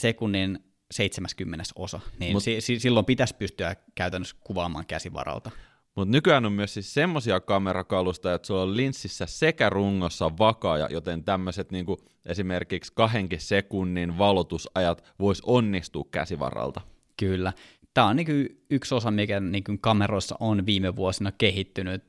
sekunnin 0.00 0.58
70 0.90 1.64
osa, 1.76 2.00
niin 2.20 2.32
Mut, 2.32 2.42
si- 2.42 2.60
si- 2.60 2.80
silloin 2.80 3.06
pitäisi 3.06 3.34
pystyä 3.34 3.76
käytännössä 3.94 4.36
kuvaamaan 4.40 4.86
käsivaralta. 4.86 5.50
Mutta 5.98 6.12
nykyään 6.12 6.46
on 6.46 6.52
myös 6.52 6.74
siis 6.74 6.94
semmoisia 6.94 7.40
kamerakalusta, 7.40 8.34
että 8.34 8.46
sulla 8.46 8.62
on 8.62 8.76
linssissä 8.76 9.26
sekä 9.26 9.70
rungossa 9.70 10.38
vakaaja, 10.38 10.88
joten 10.90 11.24
tämmöiset 11.24 11.72
niinku 11.72 11.98
esimerkiksi 12.26 12.92
kahdenkin 12.94 13.40
sekunnin 13.40 14.18
valotusajat 14.18 15.04
vois 15.20 15.40
onnistua 15.40 16.04
käsivaralta. 16.10 16.80
Kyllä. 17.16 17.52
Tämä 17.94 18.06
on 18.06 18.16
niinku 18.16 18.32
yksi 18.70 18.94
osa, 18.94 19.10
mikä 19.10 19.40
niinku 19.40 19.76
kameroissa 19.80 20.36
on 20.40 20.66
viime 20.66 20.96
vuosina 20.96 21.32
kehittynyt. 21.32 22.04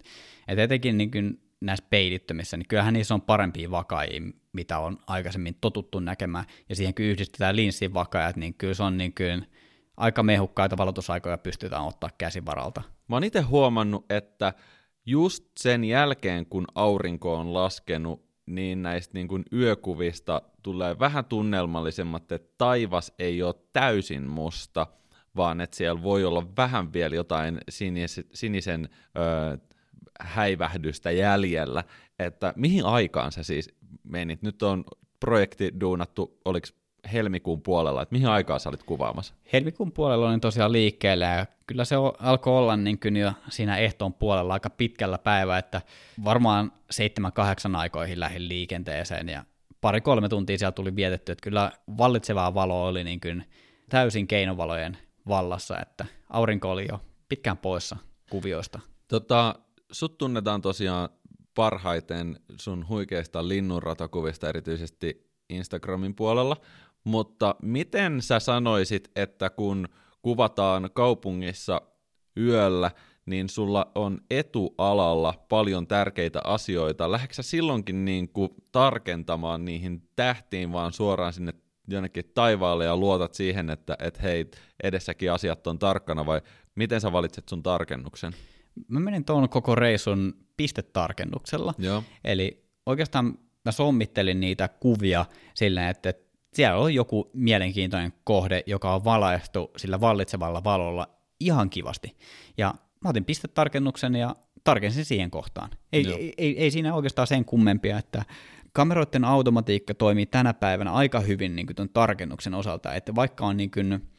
Et 0.48 0.60
etenkin 0.60 0.98
niinku 0.98 1.18
näissä 1.62 1.86
peilittömissä, 1.90 2.58
niin 2.58 2.68
kyllähän 2.68 2.94
niissä 2.94 3.14
on 3.14 3.22
parempia 3.22 3.72
vakaajia, 3.72 4.22
mitä 4.54 4.80
on 4.80 4.98
aikaisemmin 5.08 5.58
totuttu 5.62 6.00
näkemään. 6.00 6.46
Ja 6.70 6.76
siihen 6.76 6.96
kun 6.96 7.06
yhdistetään 7.06 7.56
linssin 7.56 7.94
vakaajat, 7.94 8.36
niin 8.36 8.54
kyllä 8.54 8.74
se 8.74 8.84
on 8.84 8.98
niin 8.98 9.16
kuin 9.18 9.46
aika 9.98 10.24
mehukkaita 10.24 10.78
valotusaikoja 10.78 11.38
pystytään 11.38 11.86
ottaa 11.86 12.10
käsivaralta. 12.18 12.82
Mä 13.10 13.16
oon 13.16 13.24
itse 13.24 13.42
huomannut, 13.42 14.06
että 14.10 14.54
just 15.06 15.46
sen 15.58 15.84
jälkeen, 15.84 16.46
kun 16.46 16.66
aurinko 16.76 17.36
on 17.36 17.54
laskenut, 17.54 18.30
niin 18.46 18.82
näistä 18.82 19.14
niin 19.14 19.28
kuin 19.28 19.44
yökuvista 19.54 20.42
tulee 20.64 21.00
vähän 21.00 21.26
tunnelmallisemmat, 21.26 22.32
että 22.32 22.54
taivas 22.58 23.14
ei 23.20 23.44
ole 23.44 23.56
täysin 23.74 24.30
musta, 24.30 24.88
vaan 25.36 25.62
että 25.62 25.78
siellä 25.78 26.04
voi 26.04 26.26
olla 26.26 26.48
vähän 26.58 26.94
vielä 26.94 27.16
jotain 27.16 27.58
sinisen, 27.70 28.24
sinisen 28.34 28.90
ö, 29.18 29.58
häivähdystä 30.20 31.12
jäljellä, 31.12 31.84
että 32.20 32.54
mihin 32.56 32.86
aikaan 32.86 33.32
sä 33.32 33.44
siis 33.44 33.70
menit? 34.04 34.42
Nyt 34.42 34.64
on 34.64 34.84
projekti 35.20 35.72
duunattu, 35.80 36.40
oliko 36.46 36.68
helmikuun 37.14 37.62
puolella, 37.62 38.02
että 38.02 38.14
mihin 38.14 38.28
aikaan 38.28 38.60
sä 38.60 38.70
olit 38.70 38.84
kuvaamassa? 38.84 39.34
Helmikuun 39.54 39.92
puolella 39.92 40.30
olin 40.30 40.42
tosiaan 40.42 40.72
liikkeellä 40.72 41.26
ja 41.26 41.46
kyllä 41.68 41.86
se 41.86 41.96
alkoi 42.20 42.58
olla 42.58 42.78
niin 42.78 43.00
kuin 43.00 43.18
jo 43.18 43.34
siinä 43.50 43.78
ehtoon 43.78 44.14
puolella 44.14 44.54
aika 44.54 44.70
pitkällä 44.70 45.18
päivä, 45.18 45.58
että 45.58 45.82
varmaan 46.24 46.72
7-8 47.74 47.76
aikoihin 47.76 48.20
lähdin 48.20 48.48
liikenteeseen 48.48 49.30
ja 49.30 49.44
pari-kolme 49.82 50.30
tuntia 50.30 50.58
siellä 50.58 50.72
tuli 50.72 50.96
vietetty, 50.96 51.32
että 51.32 51.44
kyllä 51.44 51.72
vallitsevaa 51.98 52.54
valoa 52.54 52.88
oli 52.88 53.04
niin 53.04 53.20
kuin 53.20 53.46
täysin 53.90 54.28
keinovalojen 54.28 54.98
vallassa, 55.28 55.80
että 55.80 56.06
aurinko 56.30 56.72
oli 56.72 56.88
jo 56.90 57.02
pitkään 57.30 57.58
poissa 57.58 57.98
kuvioista. 58.30 58.80
Tota, 59.08 59.56
sut 59.92 60.18
tunnetaan 60.18 60.62
tosiaan 60.62 61.10
parhaiten 61.56 62.40
sun 62.58 62.88
huikeista 62.88 63.48
linnunratakuvista, 63.48 64.50
erityisesti 64.50 65.30
Instagramin 65.50 66.16
puolella, 66.16 66.58
mutta 67.04 67.56
miten 67.62 68.22
sä 68.22 68.40
sanoisit, 68.40 69.12
että 69.16 69.50
kun 69.50 69.88
kuvataan 70.22 70.90
kaupungissa 70.94 71.82
yöllä, 72.38 72.92
niin 73.26 73.50
sulla 73.50 73.92
on 73.96 74.22
etualalla 74.30 75.46
paljon 75.50 75.88
tärkeitä 75.88 76.42
asioita. 76.44 77.12
Lähdetkö 77.12 77.44
silloinkin 77.44 78.06
niin 78.06 78.30
kuin 78.30 78.50
tarkentamaan 78.72 79.66
niihin 79.66 80.10
tähtiin, 80.16 80.74
vaan 80.74 80.94
suoraan 80.94 81.34
sinne 81.34 81.54
jonnekin 81.88 82.32
taivaalle 82.34 82.86
ja 82.86 82.98
luotat 82.98 83.34
siihen, 83.34 83.70
että 83.70 83.96
et 84.00 84.22
hei, 84.22 84.52
edessäkin 84.84 85.32
asiat 85.32 85.68
on 85.68 85.80
tarkkana, 85.80 86.26
vai 86.26 86.42
miten 86.76 87.02
sä 87.02 87.12
valitset 87.12 87.50
sun 87.50 87.64
tarkennuksen? 87.64 88.34
Mä 88.88 89.00
menin 89.00 89.26
tuon 89.26 89.50
koko 89.50 89.76
reisun 89.76 90.34
pistetarkennuksella. 90.58 91.74
Joo. 91.78 92.04
Eli 92.24 92.66
oikeastaan 92.86 93.38
mä 93.66 93.72
sommittelin 93.72 94.40
niitä 94.40 94.68
kuvia 94.68 95.26
silleen, 95.54 95.88
että 95.88 96.14
siellä 96.54 96.80
on 96.80 96.94
joku 96.94 97.30
mielenkiintoinen 97.34 98.14
kohde, 98.24 98.64
joka 98.66 98.96
on 98.96 99.04
valaistu 99.04 99.72
sillä 99.78 100.02
vallitsevalla 100.02 100.64
valolla 100.64 101.08
ihan 101.40 101.70
kivasti. 101.70 102.18
Ja 102.58 102.76
mä 103.04 103.10
otin 103.10 103.26
pistetarkennuksen 103.26 104.16
ja 104.16 104.36
tarkensin 104.64 105.06
siihen 105.06 105.32
kohtaan. 105.32 105.70
Ei, 105.94 106.08
ei, 106.14 106.34
ei, 106.38 106.60
ei 106.60 106.72
siinä 106.72 106.96
oikeastaan 106.96 107.28
sen 107.28 107.46
kummempia, 107.46 107.98
että 107.98 108.26
kameroiden 108.74 109.26
automatiikka 109.26 109.94
toimii 109.94 110.26
tänä 110.26 110.54
päivänä 110.54 110.92
aika 110.92 111.20
hyvin 111.20 111.56
niin 111.56 111.68
tuon 111.76 111.90
tarkennuksen 111.90 112.54
osalta, 112.54 112.94
että 112.94 113.16
vaikka 113.16 113.46
on 113.46 113.58
niin 113.58 113.72
kuin 113.72 114.10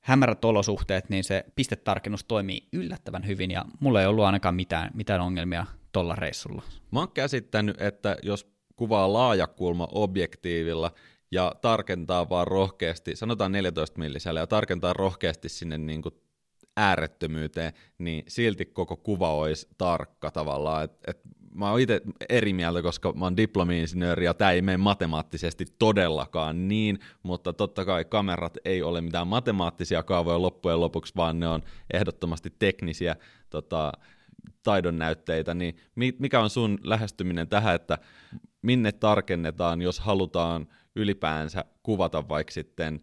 hämärät 0.00 0.44
olosuhteet, 0.44 1.08
niin 1.08 1.24
se 1.24 1.44
pistetarkennus 1.56 2.24
toimii 2.24 2.68
yllättävän 2.72 3.26
hyvin, 3.26 3.50
ja 3.50 3.64
mulla 3.80 4.00
ei 4.00 4.06
ollut 4.06 4.24
ainakaan 4.24 4.54
mitään, 4.54 4.90
mitään 4.94 5.20
ongelmia 5.20 5.66
tuolla 5.92 6.14
reissulla. 6.14 6.62
Mä 6.90 6.98
oon 6.98 7.12
käsittänyt, 7.12 7.80
että 7.80 8.16
jos 8.22 8.52
kuvaa 8.76 9.12
laajakulma 9.12 9.88
objektiivilla 9.92 10.92
ja 11.30 11.54
tarkentaa 11.60 12.28
vaan 12.28 12.46
rohkeasti, 12.46 13.16
sanotaan 13.16 13.52
14 13.52 13.98
millisellä, 13.98 14.40
ja 14.40 14.46
tarkentaa 14.46 14.92
rohkeasti 14.92 15.48
sinne 15.48 15.78
niin 15.78 16.02
kuin 16.02 16.14
äärettömyyteen, 16.76 17.72
niin 17.98 18.24
silti 18.28 18.64
koko 18.64 18.96
kuva 18.96 19.34
olisi 19.34 19.68
tarkka 19.78 20.30
tavallaan. 20.30 20.84
Et, 20.84 20.92
et 21.06 21.20
mä 21.54 21.70
oon 21.70 21.80
itse 21.80 22.00
eri 22.28 22.52
mieltä, 22.52 22.82
koska 22.82 23.12
mä 23.12 23.24
oon 23.24 23.36
diplomi-insinööri 23.36 24.24
ja 24.24 24.34
tämä 24.34 24.50
ei 24.50 24.62
mene 24.62 24.76
matemaattisesti 24.76 25.64
todellakaan 25.78 26.68
niin, 26.68 26.98
mutta 27.22 27.52
totta 27.52 27.84
kai 27.84 28.04
kamerat 28.04 28.58
ei 28.64 28.82
ole 28.82 29.00
mitään 29.00 29.26
matemaattisia 29.26 30.02
kaavoja 30.02 30.42
loppujen 30.42 30.80
lopuksi, 30.80 31.12
vaan 31.16 31.40
ne 31.40 31.48
on 31.48 31.62
ehdottomasti 31.92 32.52
teknisiä 32.58 33.16
tota, 33.50 33.92
taidon 34.62 34.98
näytteitä, 34.98 35.54
niin 35.54 35.76
mikä 35.94 36.40
on 36.40 36.50
sun 36.50 36.78
lähestyminen 36.84 37.48
tähän, 37.48 37.74
että 37.74 37.98
minne 38.62 38.92
tarkennetaan, 38.92 39.82
jos 39.82 40.00
halutaan 40.00 40.66
ylipäänsä 40.96 41.64
kuvata 41.82 42.28
vaikka 42.28 42.52
sitten 42.52 43.00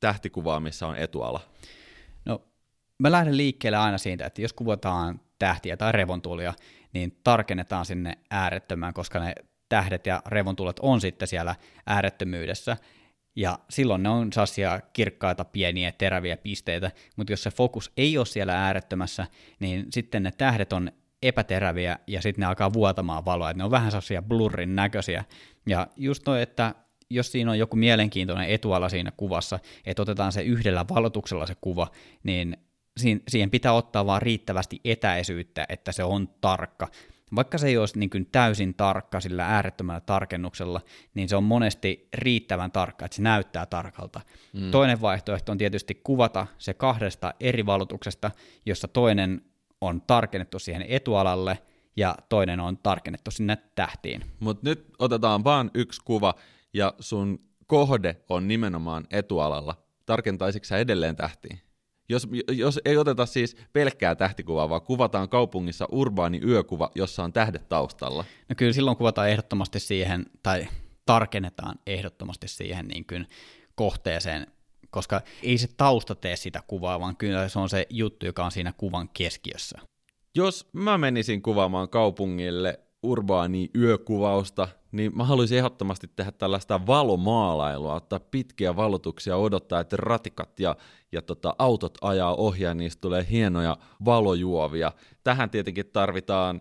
tähtikuvaa, 0.00 0.60
missä 0.60 0.86
on 0.86 0.96
etuala? 0.96 1.40
No, 2.24 2.42
mä 2.98 3.12
lähden 3.12 3.36
liikkeelle 3.36 3.78
aina 3.78 3.98
siitä, 3.98 4.26
että 4.26 4.42
jos 4.42 4.52
kuvataan 4.52 5.20
tähtiä 5.38 5.76
tai 5.76 5.92
revontulia, 5.92 6.54
niin 6.92 7.20
tarkennetaan 7.24 7.86
sinne 7.86 8.18
äärettömään, 8.30 8.94
koska 8.94 9.18
ne 9.18 9.34
tähdet 9.68 10.06
ja 10.06 10.22
revontulet 10.26 10.78
on 10.78 11.00
sitten 11.00 11.28
siellä 11.28 11.54
äärettömyydessä, 11.86 12.76
ja 13.36 13.58
silloin 13.70 14.02
ne 14.02 14.08
on 14.08 14.32
sellaisia 14.32 14.80
kirkkaita, 14.92 15.44
pieniä, 15.44 15.92
teräviä 15.92 16.36
pisteitä, 16.36 16.90
mutta 17.16 17.32
jos 17.32 17.42
se 17.42 17.50
fokus 17.50 17.92
ei 17.96 18.18
ole 18.18 18.26
siellä 18.26 18.64
äärettömässä, 18.64 19.26
niin 19.60 19.86
sitten 19.90 20.22
ne 20.22 20.32
tähdet 20.38 20.72
on 20.72 20.92
epäteräviä 21.22 21.98
ja 22.06 22.22
sitten 22.22 22.42
ne 22.42 22.46
alkaa 22.46 22.72
vuotamaan 22.72 23.24
valoa, 23.24 23.50
että 23.50 23.58
ne 23.58 23.64
on 23.64 23.70
vähän 23.70 23.90
sellaisia 23.90 24.22
blurrin 24.22 24.76
näköisiä. 24.76 25.24
Ja 25.66 25.86
just 25.96 26.24
toi, 26.24 26.42
että 26.42 26.74
jos 27.10 27.32
siinä 27.32 27.50
on 27.50 27.58
joku 27.58 27.76
mielenkiintoinen 27.76 28.48
etuala 28.48 28.88
siinä 28.88 29.12
kuvassa, 29.16 29.58
että 29.86 30.02
otetaan 30.02 30.32
se 30.32 30.42
yhdellä 30.42 30.84
valotuksella 30.94 31.46
se 31.46 31.56
kuva, 31.60 31.90
niin 32.22 32.56
siihen 33.28 33.50
pitää 33.50 33.72
ottaa 33.72 34.06
vaan 34.06 34.22
riittävästi 34.22 34.80
etäisyyttä, 34.84 35.66
että 35.68 35.92
se 35.92 36.04
on 36.04 36.28
tarkka. 36.40 36.88
Vaikka 37.34 37.58
se 37.58 37.66
ei 37.66 37.76
olisi 37.76 37.98
niin 37.98 38.10
kuin 38.10 38.28
täysin 38.32 38.74
tarkka 38.74 39.20
sillä 39.20 39.46
äärettömällä 39.46 40.00
tarkennuksella, 40.00 40.80
niin 41.14 41.28
se 41.28 41.36
on 41.36 41.44
monesti 41.44 42.08
riittävän 42.14 42.72
tarkka, 42.72 43.04
että 43.04 43.16
se 43.16 43.22
näyttää 43.22 43.66
tarkalta. 43.66 44.20
Mm. 44.52 44.70
Toinen 44.70 45.00
vaihtoehto 45.00 45.52
on 45.52 45.58
tietysti 45.58 46.00
kuvata 46.04 46.46
se 46.58 46.74
kahdesta 46.74 47.34
eri 47.40 47.66
valotuksesta, 47.66 48.30
jossa 48.66 48.88
toinen 48.88 49.42
on 49.80 50.02
tarkennettu 50.06 50.58
siihen 50.58 50.84
etualalle 50.88 51.58
ja 51.96 52.16
toinen 52.28 52.60
on 52.60 52.78
tarkennettu 52.78 53.30
sinne 53.30 53.58
tähtiin. 53.74 54.22
Mutta 54.40 54.68
nyt 54.68 54.86
otetaan 54.98 55.44
vaan 55.44 55.70
yksi 55.74 56.00
kuva 56.04 56.34
ja 56.76 56.94
sun 57.00 57.38
kohde 57.66 58.16
on 58.28 58.48
nimenomaan 58.48 59.04
etualalla. 59.10 59.76
Tarkentaisitko 60.06 60.64
sä 60.64 60.78
edelleen 60.78 61.16
tähtiin? 61.16 61.60
Jos, 62.08 62.28
jos 62.50 62.80
ei 62.84 62.96
oteta 62.96 63.26
siis 63.26 63.56
pelkkää 63.72 64.14
tähtikuvaa, 64.14 64.68
vaan 64.68 64.82
kuvataan 64.82 65.28
kaupungissa 65.28 65.88
urbaani 65.92 66.40
yökuva, 66.44 66.90
jossa 66.94 67.24
on 67.24 67.32
tähdet 67.32 67.68
taustalla. 67.68 68.24
No 68.48 68.54
kyllä 68.56 68.72
silloin 68.72 68.96
kuvataan 68.96 69.30
ehdottomasti 69.30 69.80
siihen, 69.80 70.26
tai 70.42 70.68
tarkennetaan 71.06 71.78
ehdottomasti 71.86 72.48
siihen 72.48 72.88
niin 72.88 73.06
kuin 73.06 73.26
kohteeseen, 73.74 74.46
koska 74.90 75.20
ei 75.42 75.58
se 75.58 75.68
tausta 75.76 76.14
tee 76.14 76.36
sitä 76.36 76.62
kuvaa, 76.66 77.00
vaan 77.00 77.16
kyllä 77.16 77.48
se 77.48 77.58
on 77.58 77.68
se 77.68 77.86
juttu, 77.90 78.26
joka 78.26 78.44
on 78.44 78.52
siinä 78.52 78.72
kuvan 78.76 79.08
keskiössä. 79.08 79.78
Jos 80.34 80.68
mä 80.72 80.98
menisin 80.98 81.42
kuvaamaan 81.42 81.88
kaupungille 81.88 82.80
urbaani 83.02 83.70
yökuvausta, 83.76 84.68
niin 84.96 85.16
mä 85.16 85.24
haluaisin 85.24 85.58
ehdottomasti 85.58 86.10
tehdä 86.16 86.32
tällaista 86.32 86.86
valomaalailua, 86.86 87.94
ottaa 87.94 88.20
pitkiä 88.20 88.76
valotuksia, 88.76 89.36
odottaa, 89.36 89.80
että 89.80 89.96
ratikat 89.96 90.60
ja, 90.60 90.76
ja 91.12 91.22
tota, 91.22 91.54
autot 91.58 91.98
ajaa 92.00 92.34
ohi 92.34 92.62
ja 92.62 92.74
niistä 92.74 93.00
tulee 93.00 93.26
hienoja 93.30 93.76
valojuovia. 94.04 94.92
Tähän 95.24 95.50
tietenkin 95.50 95.86
tarvitaan 95.86 96.60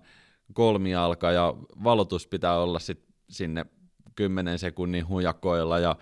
kolmialka 0.54 1.32
ja 1.32 1.54
valotus 1.84 2.27
pitää 2.27 2.58
olla 2.58 2.80
sit 2.80 3.06
sinne 3.30 3.65
10 4.15 4.60
sekunnin 4.60 5.08
hujakoilla. 5.08 5.80
Ja... 5.80 5.96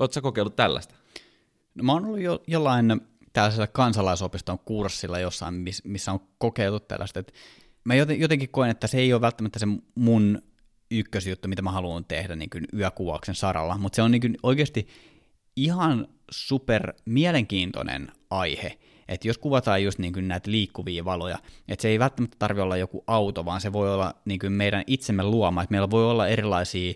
Oletko 0.00 0.20
kokeillut 0.20 0.56
tällaista? 0.56 0.94
No, 1.74 1.84
mä 1.84 1.92
oon 1.92 2.04
ollut 2.04 2.20
jo, 2.20 2.42
jollain 2.46 3.00
tällaisella 3.32 3.66
kansalaisopiston 3.66 4.58
kurssilla 4.58 5.18
jossain, 5.18 5.64
missä 5.84 6.12
on 6.12 6.20
kokeiltu 6.38 6.80
tällaista. 6.80 7.20
Et 7.20 7.34
mä 7.84 7.94
jotenkin 7.94 8.48
koen, 8.48 8.70
että 8.70 8.86
se 8.86 8.98
ei 8.98 9.12
ole 9.12 9.20
välttämättä 9.20 9.58
se 9.58 9.66
mun 9.94 10.42
ykkösjuttu, 10.98 11.48
mitä 11.48 11.62
mä 11.62 11.70
haluan 11.70 12.04
tehdä 12.04 12.36
niin 12.36 12.50
kuin 12.50 12.64
yökuvauksen 12.74 13.34
saralla, 13.34 13.78
mutta 13.78 13.96
se 13.96 14.02
on 14.02 14.10
niin 14.10 14.20
kuin 14.20 14.36
oikeasti 14.42 14.88
ihan 15.56 16.08
super 16.30 16.92
mielenkiintoinen 17.04 18.12
aihe, 18.30 18.78
että 19.08 19.28
jos 19.28 19.38
kuvataan 19.38 19.82
just 19.82 19.98
niin 19.98 20.12
kuin 20.12 20.28
näitä 20.28 20.50
liikkuvia 20.50 21.04
valoja, 21.04 21.38
että 21.68 21.82
se 21.82 21.88
ei 21.88 21.98
välttämättä 21.98 22.36
tarvitse 22.38 22.62
olla 22.62 22.76
joku 22.76 23.04
auto, 23.06 23.44
vaan 23.44 23.60
se 23.60 23.72
voi 23.72 23.94
olla 23.94 24.14
niin 24.24 24.38
kuin 24.38 24.52
meidän 24.52 24.84
itsemme 24.86 25.22
luoma, 25.22 25.62
että 25.62 25.72
meillä 25.72 25.90
voi 25.90 26.10
olla 26.10 26.28
erilaisia 26.28 26.94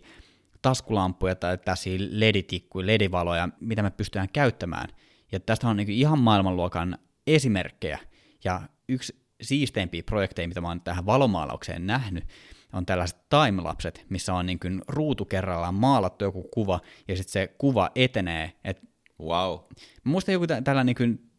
taskulampuja 0.63 1.35
tai 1.35 1.59
tässä 1.59 1.91
leditikkuja, 2.11 2.87
ledivaloja, 2.87 3.49
mitä 3.61 3.83
me 3.83 3.91
pystytään 3.91 4.29
käyttämään. 4.33 4.89
Ja 5.33 5.41
tästä 5.41 5.69
on 5.69 5.77
niin 5.77 5.87
kuin 5.87 5.97
ihan 5.97 6.19
maailmanluokan 6.19 6.99
esimerkkejä. 7.27 7.99
Ja 8.45 8.63
yksi 8.89 9.27
siisteimpiä 9.43 10.03
projekteja, 10.03 10.49
mitä 10.49 10.61
mä 10.61 10.69
oon 10.69 10.81
tähän 10.81 11.07
valomaalaukseen 11.07 11.87
nähnyt, 11.87 12.25
on 12.73 12.87
tällaiset 12.87 13.19
timelapset, 13.29 14.05
missä 14.09 14.35
on 14.35 14.47
niin 14.47 14.59
kuin 14.59 14.83
ruutu 14.89 15.25
kerrallaan 15.25 15.75
maalattu 15.75 16.25
joku 16.25 16.43
kuva, 16.43 16.81
ja 17.09 17.17
sitten 17.17 17.33
se 17.33 17.55
kuva 17.59 17.91
etenee. 17.95 18.53
Et 18.65 18.83
wow. 19.21 19.59
Mä 20.05 20.11
muistan 20.11 20.33
joku 20.33 20.47
tällä 20.65 20.85
niin 20.85 20.97
kuin 20.97 21.31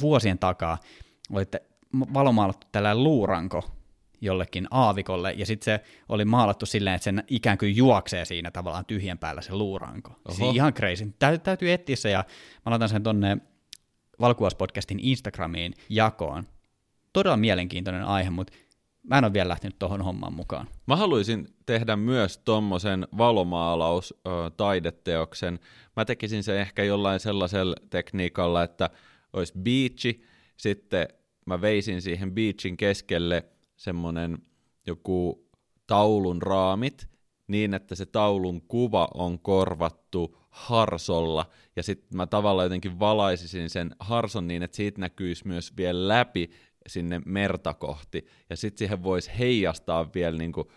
vuosien 0.00 0.38
takaa, 0.38 0.78
oli 1.32 1.44
valomaalattu 2.14 2.66
tällä 2.72 2.94
luuranko 2.94 3.70
jollekin 4.20 4.68
aavikolle, 4.70 5.32
ja 5.32 5.46
sitten 5.46 5.64
se 5.64 5.80
oli 6.08 6.24
maalattu 6.24 6.66
silleen, 6.66 6.94
että 6.96 7.04
sen 7.04 7.24
ikään 7.28 7.58
kuin 7.58 7.76
juoksee 7.76 8.24
siinä 8.24 8.50
tavallaan 8.50 8.86
tyhjän 8.86 9.18
päällä 9.18 9.42
se 9.42 9.54
luuranko. 9.54 10.12
Siis 10.30 10.54
ihan 10.54 10.74
crazy. 10.74 11.14
Tä, 11.18 11.38
täytyy 11.38 11.72
etsiä 11.72 11.96
se, 11.96 12.10
ja 12.10 12.24
mä 12.66 12.70
laitan 12.70 12.88
sen 12.88 13.02
tonne 13.02 13.38
Valkuvaspodcastin 14.20 15.00
Instagramiin 15.00 15.74
jakoon. 15.88 16.44
Todella 17.12 17.36
mielenkiintoinen 17.36 18.04
aihe, 18.04 18.30
mutta 18.30 18.52
mä 19.02 19.18
en 19.18 19.24
ole 19.24 19.32
vielä 19.32 19.48
lähtenyt 19.48 19.78
tuohon 19.78 20.02
hommaan 20.02 20.32
mukaan. 20.32 20.68
Mä 20.86 20.96
haluaisin 20.96 21.48
tehdä 21.66 21.96
myös 21.96 22.38
tommosen 22.38 23.08
valomaalaus 23.18 24.14
taideteoksen. 24.56 25.58
Mä 25.96 26.04
tekisin 26.04 26.42
sen 26.42 26.58
ehkä 26.58 26.84
jollain 26.84 27.20
sellaisella 27.20 27.76
tekniikalla, 27.90 28.62
että 28.62 28.90
olisi 29.32 29.52
beachi, 29.58 30.24
sitten 30.56 31.08
mä 31.46 31.60
veisin 31.60 32.02
siihen 32.02 32.32
beachin 32.32 32.76
keskelle 32.76 33.44
semmonen 33.76 34.38
joku 34.86 35.48
taulun 35.86 36.42
raamit, 36.42 37.08
niin 37.48 37.74
että 37.74 37.94
se 37.94 38.06
taulun 38.06 38.62
kuva 38.62 39.08
on 39.14 39.38
korvattu 39.38 40.38
harsolla, 40.50 41.46
ja 41.76 41.82
sitten 41.82 42.16
mä 42.16 42.26
tavallaan 42.26 42.66
jotenkin 42.66 42.98
valaisisin 42.98 43.70
sen 43.70 43.96
harson 43.98 44.48
niin, 44.48 44.62
että 44.62 44.76
siitä 44.76 45.00
näkyisi 45.00 45.46
myös 45.48 45.76
vielä 45.76 46.08
läpi 46.08 46.50
sinne 46.86 47.20
merta 47.24 47.74
kohti, 47.74 48.26
ja 48.50 48.56
sitten 48.56 48.78
siihen 48.78 49.02
voisi 49.02 49.30
heijastaa 49.38 50.10
vielä 50.14 50.38
niin 50.38 50.52
kuin 50.52 50.68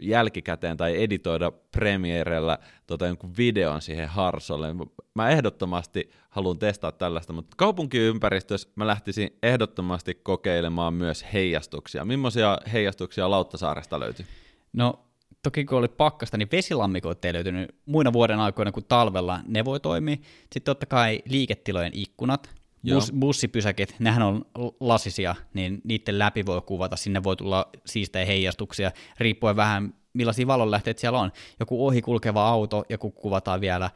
jälkikäteen 0.00 0.76
tai 0.76 1.02
editoida 1.02 1.50
Premierellä 1.50 2.58
tota, 2.86 3.06
jonkun 3.06 3.32
videon 3.38 3.82
siihen 3.82 4.08
harsolle. 4.08 4.66
Mä 5.14 5.30
ehdottomasti 5.30 6.10
haluan 6.30 6.58
testata 6.58 6.98
tällaista, 6.98 7.32
mutta 7.32 7.54
kaupunkiympäristössä 7.56 8.68
mä 8.76 8.86
lähtisin 8.86 9.30
ehdottomasti 9.42 10.14
kokeilemaan 10.14 10.94
myös 10.94 11.24
heijastuksia. 11.32 12.04
Millaisia 12.04 12.58
heijastuksia 12.72 13.30
Lauttasaaresta 13.30 14.00
löytyy? 14.00 14.26
No 14.72 15.00
toki 15.42 15.64
kun 15.64 15.78
oli 15.78 15.88
pakkasta, 15.88 16.36
niin 16.36 16.48
vesilammikot 16.52 17.24
ei 17.24 17.32
löytynyt 17.32 17.74
muina 17.86 18.12
vuoden 18.12 18.40
aikoina 18.40 18.72
kuin 18.72 18.86
talvella, 18.88 19.40
ne 19.46 19.64
voi 19.64 19.80
toimia. 19.80 20.16
Sitten 20.40 20.62
totta 20.62 20.86
kai 20.86 21.22
liiketilojen 21.28 21.92
ikkunat, 21.94 22.50
Bus, 22.88 23.12
bussipysäkit, 23.18 23.96
nehän 23.98 24.22
on 24.22 24.44
lasisia, 24.80 25.34
niin 25.54 25.80
niiden 25.84 26.18
läpi 26.18 26.46
voi 26.46 26.60
kuvata, 26.60 26.96
sinne 26.96 27.22
voi 27.22 27.36
tulla 27.36 27.70
siistejä 27.86 28.24
heijastuksia, 28.24 28.90
riippuen 29.18 29.56
vähän 29.56 29.94
millaisia 30.12 30.46
valonlähteitä 30.46 31.00
siellä 31.00 31.18
on. 31.18 31.32
Joku 31.60 31.86
ohi 31.86 32.02
kulkeva 32.02 32.48
auto, 32.48 32.84
joku 32.88 33.10
kuvataan 33.10 33.60
vielä 33.60 33.90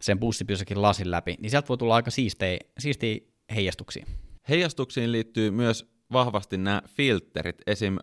sen 0.00 0.20
bussipysäkin 0.20 0.82
lasin 0.82 1.10
läpi, 1.10 1.36
niin 1.40 1.50
sieltä 1.50 1.68
voi 1.68 1.78
tulla 1.78 1.94
aika 1.94 2.10
siistejä, 2.10 2.58
siistejä 2.78 3.20
heijastuksia. 3.54 4.06
Heijastuksiin 4.48 5.12
liittyy 5.12 5.50
myös 5.50 5.92
vahvasti 6.12 6.58
nämä 6.58 6.82
filterit, 6.88 7.62
esim. 7.66 7.98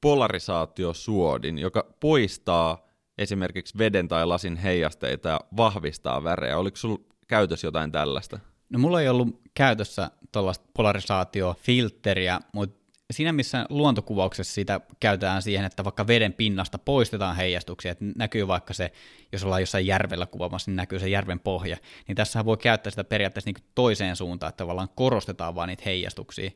Polarisaatiosuodin, 0.00 1.58
joka 1.58 1.94
poistaa 2.00 2.88
esimerkiksi 3.18 3.78
veden 3.78 4.08
tai 4.08 4.26
lasin 4.26 4.56
heijasteita 4.56 5.28
ja 5.28 5.40
vahvistaa 5.56 6.24
värejä. 6.24 6.58
Oliko 6.58 6.76
sinulla 6.76 7.04
käytössä 7.28 7.66
jotain 7.66 7.92
tällaista? 7.92 8.38
No 8.74 8.80
mulla 8.80 9.00
ei 9.00 9.08
ollut 9.08 9.40
käytössä 9.54 10.10
tuollaista 10.32 10.64
polarisaatiofiltteriä, 10.76 12.40
mutta 12.52 12.84
siinä 13.10 13.32
missä 13.32 13.66
luontokuvauksessa 13.68 14.54
sitä 14.54 14.80
käytetään 15.00 15.42
siihen, 15.42 15.64
että 15.64 15.84
vaikka 15.84 16.06
veden 16.06 16.32
pinnasta 16.32 16.78
poistetaan 16.78 17.36
heijastuksia, 17.36 17.92
että 17.92 18.04
näkyy 18.16 18.48
vaikka 18.48 18.74
se, 18.74 18.92
jos 19.32 19.44
ollaan 19.44 19.62
jossain 19.62 19.86
järvellä 19.86 20.26
kuvaamassa, 20.26 20.70
niin 20.70 20.76
näkyy 20.76 20.98
se 20.98 21.08
järven 21.08 21.40
pohja, 21.40 21.76
niin 22.08 22.16
tässä 22.16 22.44
voi 22.44 22.56
käyttää 22.56 22.90
sitä 22.90 23.04
periaatteessa 23.04 23.50
niin 23.50 23.66
toiseen 23.74 24.16
suuntaan, 24.16 24.48
että 24.48 24.56
tavallaan 24.56 24.88
korostetaan 24.94 25.54
vaan 25.54 25.68
niitä 25.68 25.82
heijastuksia. 25.86 26.50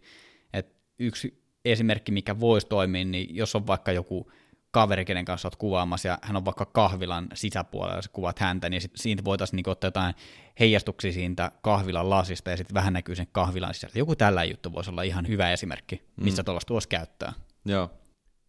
Et 0.53 0.77
yksi 0.99 1.43
esimerkki, 1.65 2.13
mikä 2.13 2.41
voisi 2.41 2.67
toimia, 2.67 3.05
niin 3.05 3.37
jos 3.37 3.55
on 3.55 3.67
vaikka 3.67 3.93
joku 3.93 4.31
kaveri, 4.71 5.05
kenen 5.05 5.25
kanssa 5.25 5.49
olet 5.49 5.57
kuvaamassa, 5.57 6.09
ja 6.09 6.19
hän 6.23 6.37
on 6.37 6.45
vaikka 6.45 6.67
kahvilan 6.67 7.27
sisäpuolella, 7.35 7.97
ja 7.97 8.03
sä 8.03 8.11
kuvat 8.13 8.39
häntä, 8.39 8.69
niin 8.69 8.83
siitä 8.95 9.25
voitaisiin 9.25 9.57
niin 9.57 9.69
ottaa 9.69 9.89
jotain 9.89 10.15
heijastuksia 10.61 11.13
siitä 11.13 11.53
kahvilan 11.63 12.11
lasista, 12.11 12.51
ja 12.51 12.57
sitten 12.57 12.75
vähän 12.75 12.93
näkyy 12.93 13.15
sen 13.15 13.27
kahvilan 13.33 13.75
sisällä. 13.75 13.99
Joku 13.99 14.17
tällä 14.17 14.45
juttu 14.45 14.73
voisi 14.73 14.91
olla 14.91 15.03
ihan 15.03 15.29
hyvä 15.29 15.53
esimerkki, 15.53 16.03
missä 16.17 16.43
mm. 16.43 16.45
tuollaista 16.45 16.75
voisi 16.75 16.89
käyttää. 16.89 17.33
Joo. 17.65 17.91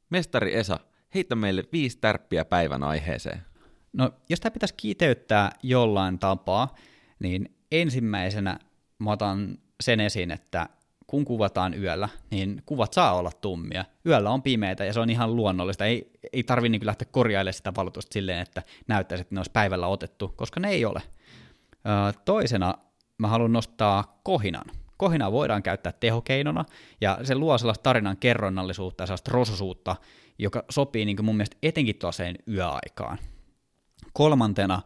Mestari 0.09 0.55
Esa, 0.55 0.79
heitä 1.15 1.35
meille 1.35 1.63
viisi 1.73 1.97
tärppiä 1.97 2.45
päivän 2.45 2.83
aiheeseen. 2.83 3.41
No, 3.93 4.11
jos 4.29 4.39
tämä 4.39 4.51
pitäisi 4.51 4.73
kiteyttää 4.77 5.51
jollain 5.63 6.19
tapaa, 6.19 6.75
niin 7.19 7.55
ensimmäisenä 7.71 8.59
mä 8.99 9.11
otan 9.11 9.57
sen 9.81 9.99
esiin, 9.99 10.31
että 10.31 10.69
kun 11.07 11.25
kuvataan 11.25 11.73
yöllä, 11.73 12.09
niin 12.31 12.63
kuvat 12.65 12.93
saa 12.93 13.15
olla 13.15 13.31
tummia. 13.31 13.85
Yöllä 14.05 14.29
on 14.29 14.41
pimeitä 14.41 14.85
ja 14.85 14.93
se 14.93 14.99
on 14.99 15.09
ihan 15.09 15.35
luonnollista. 15.35 15.85
Ei, 15.85 16.11
ei 16.33 16.43
tarvitse 16.43 16.69
niin 16.69 16.85
lähteä 16.85 17.07
korjailemaan 17.11 17.53
sitä 17.53 17.73
valotusta 17.77 18.13
silleen, 18.13 18.39
että 18.39 18.63
näyttäisi, 18.87 19.21
että 19.21 19.35
ne 19.35 19.39
olisi 19.39 19.51
päivällä 19.51 19.87
otettu, 19.87 20.33
koska 20.35 20.59
ne 20.59 20.69
ei 20.69 20.85
ole. 20.85 21.01
Toisena 22.25 22.73
mä 23.17 23.27
haluan 23.27 23.53
nostaa 23.53 24.19
kohinan. 24.23 24.65
Kohina 24.97 25.31
voidaan 25.31 25.63
käyttää 25.63 25.91
tehokeinona, 25.91 26.65
ja 27.01 27.19
se 27.23 27.35
luo 27.35 27.57
sellaista 27.57 27.83
tarinan 27.83 28.17
kerronnallisuutta 28.17 29.01
ja 29.03 29.07
sellaista 29.07 29.31
rososuutta, 29.31 29.95
joka 30.39 30.63
sopii 30.69 31.05
niin 31.05 31.25
mun 31.25 31.35
mielestä 31.35 31.57
etenkin 31.63 31.95
tuollaiseen 31.95 32.35
yöaikaan. 32.47 33.17
Kolmantena 34.13 34.81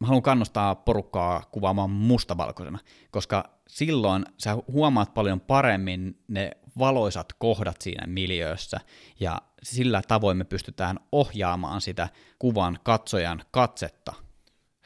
mä 0.00 0.06
haluan 0.06 0.22
kannustaa 0.22 0.74
porukkaa 0.74 1.42
kuvaamaan 1.52 1.90
mustavalkoisena, 1.90 2.78
koska 3.10 3.44
silloin 3.68 4.24
sä 4.38 4.56
huomaat 4.72 5.14
paljon 5.14 5.40
paremmin 5.40 6.22
ne 6.28 6.50
valoisat 6.78 7.32
kohdat 7.38 7.82
siinä 7.82 8.06
miljöössä, 8.06 8.80
ja 9.20 9.42
sillä 9.62 10.02
tavoin 10.08 10.36
me 10.36 10.44
pystytään 10.44 11.00
ohjaamaan 11.12 11.80
sitä 11.80 12.08
kuvan 12.38 12.78
katsojan 12.82 13.42
katsetta. 13.50 14.12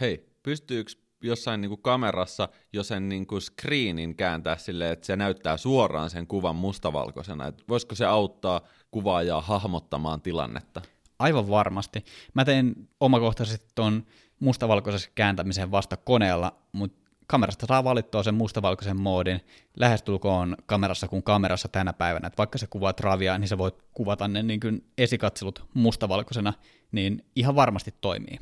Hei, 0.00 0.28
pystyykö 0.42 0.92
jossain 1.22 1.60
niin 1.60 1.68
kuin 1.68 1.82
kamerassa 1.82 2.48
jo 2.72 2.82
sen 2.82 3.08
niin 3.08 3.26
kuin 3.26 3.42
screenin 3.42 4.16
kääntää 4.16 4.56
silleen, 4.56 4.92
että 4.92 5.06
se 5.06 5.16
näyttää 5.16 5.56
suoraan 5.56 6.10
sen 6.10 6.26
kuvan 6.26 6.56
mustavalkoisena? 6.56 7.46
Et 7.46 7.64
voisiko 7.68 7.94
se 7.94 8.06
auttaa 8.06 8.60
kuvaajaa 8.90 9.40
hahmottamaan 9.40 10.22
tilannetta? 10.22 10.82
Aivan 11.18 11.48
varmasti. 11.48 12.04
Mä 12.34 12.44
teen 12.44 12.74
omakohtaisesti 13.00 13.68
tuon 13.74 14.06
mustavalkoisessa 14.40 15.10
kääntämisen 15.14 15.70
vasta 15.70 15.96
koneella, 15.96 16.56
mutta 16.72 17.10
kamerasta 17.26 17.66
saa 17.66 17.84
valittua 17.84 18.22
sen 18.22 18.34
mustavalkoisen 18.34 19.00
moodin 19.00 19.40
lähestulkoon 19.76 20.56
kamerassa 20.66 21.08
kuin 21.08 21.22
kamerassa 21.22 21.68
tänä 21.68 21.92
päivänä. 21.92 22.26
Et 22.26 22.38
vaikka 22.38 22.58
sä 22.58 22.66
kuvaat 22.66 23.00
ravia, 23.00 23.38
niin 23.38 23.48
sä 23.48 23.58
voit 23.58 23.74
kuvata 23.92 24.28
ne 24.28 24.42
niin 24.42 24.60
kuin 24.60 24.84
esikatselut 24.98 25.64
mustavalkoisena, 25.74 26.52
niin 26.92 27.24
ihan 27.36 27.54
varmasti 27.54 27.94
toimii. 28.00 28.38